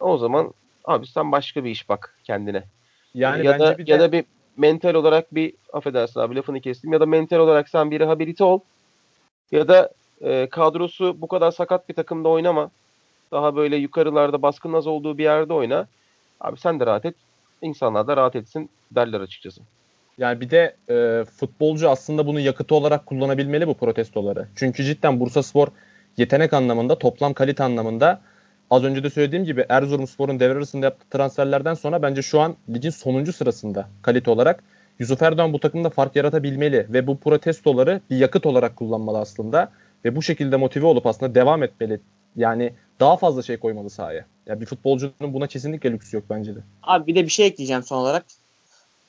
[0.00, 0.52] O zaman
[0.84, 2.64] abi sen başka bir iş bak kendine.
[3.14, 4.24] Yani ya da bir de ya da bir
[4.56, 8.60] mental olarak bir affedersin abi lafını kestim ya da mental olarak sen bir rehabilite ol.
[9.52, 12.70] Ya da e, kadrosu bu kadar sakat bir takımda oynama.
[13.32, 15.86] Daha böyle yukarılarda baskının az olduğu bir yerde oyna.
[16.40, 17.14] Abi sen de rahat et.
[17.62, 19.62] İnsanlar da rahat etsin derler açıkçası.
[20.18, 24.46] Yani bir de e, futbolcu aslında bunu yakıtı olarak kullanabilmeli bu protestoları.
[24.56, 25.68] Çünkü cidden Bursaspor
[26.16, 28.20] yetenek anlamında, toplam kalite anlamında
[28.70, 32.90] az önce de söylediğim gibi Erzurumspor'un devre arasında yaptığı transferlerden sonra bence şu an ligin
[32.90, 34.64] sonuncu sırasında kalite olarak.
[34.98, 39.72] Yusuf Erdoğan bu takımda fark yaratabilmeli ve bu protestoları bir yakıt olarak kullanmalı aslında
[40.04, 42.00] ve bu şekilde motive olup aslında devam etmeli.
[42.36, 44.24] Yani daha fazla şey koymalı sahaya.
[44.46, 46.60] Yani bir futbolcunun buna kesinlikle lüksü yok bence de.
[46.82, 48.24] Abi bir de bir şey ekleyeceğim son olarak.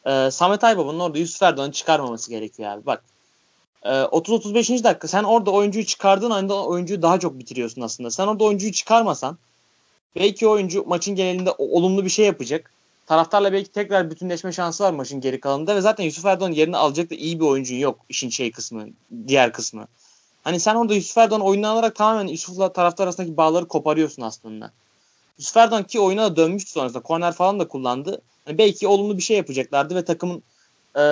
[0.09, 2.85] Ee, Samet Aybaba'nın orada Yusuf Erdoğan'ı çıkarmaması gerekiyor abi.
[2.85, 3.03] Bak
[3.83, 4.83] e, 30-35.
[4.83, 8.11] dakika sen orada oyuncuyu çıkardığın anda oyuncuyu daha çok bitiriyorsun aslında.
[8.11, 9.37] Sen orada oyuncuyu çıkarmasan
[10.15, 12.71] belki oyuncu maçın genelinde olumlu bir şey yapacak.
[13.05, 17.09] Taraftarla belki tekrar bütünleşme şansı var maçın geri kalanında ve zaten Yusuf Erdoğan yerini alacak
[17.09, 18.87] da iyi bir oyuncun yok işin şey kısmı,
[19.27, 19.87] diğer kısmı.
[20.43, 24.71] Hani sen orada Yusuf Erdoğan oyundan alarak tamamen Yusuf'la taraftar arasındaki bağları koparıyorsun aslında.
[25.37, 27.01] Yusuf Erdoğan ki oyuna da dönmüştü sonrasında.
[27.01, 28.21] Korner falan da kullandı.
[28.49, 30.43] Hani belki olumlu bir şey yapacaklardı ve takımın
[30.95, 31.03] e,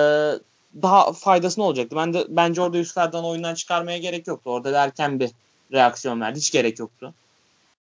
[0.82, 1.96] daha faydasını olacaktı.
[1.96, 4.50] Ben de bence orada Yusuf Erdoğan'ı oyundan çıkarmaya gerek yoktu.
[4.50, 5.30] Orada da erken bir
[5.72, 6.38] reaksiyon verdi.
[6.38, 7.14] Hiç gerek yoktu.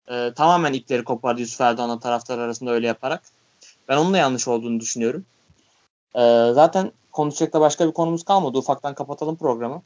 [0.07, 3.23] E, tamamen ipleri kopardı Yusuf Erdoğan'la taraftar arasında öyle yaparak.
[3.89, 5.25] Ben onun da yanlış olduğunu düşünüyorum.
[6.15, 6.21] E,
[6.53, 8.57] zaten konuşacak da başka bir konumuz kalmadı.
[8.57, 9.81] Ufaktan kapatalım programı.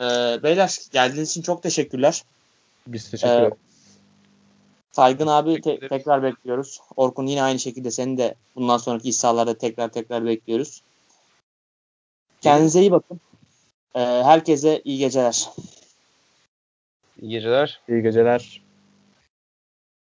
[0.00, 0.04] E,
[0.42, 2.24] beyler geldiğiniz için çok teşekkürler.
[2.86, 3.52] Biz teşekkür Ee, ederiz.
[4.92, 6.80] Saygın abi te- tekrar bekliyoruz.
[6.96, 10.82] Orkun yine aynı şekilde seni de bundan sonraki iş sahalarda tekrar tekrar bekliyoruz.
[12.40, 13.20] Kendinize iyi bakın.
[13.94, 15.48] Ee, herkese iyi geceler.
[17.22, 17.80] İyi geceler.
[17.88, 18.62] İyi geceler.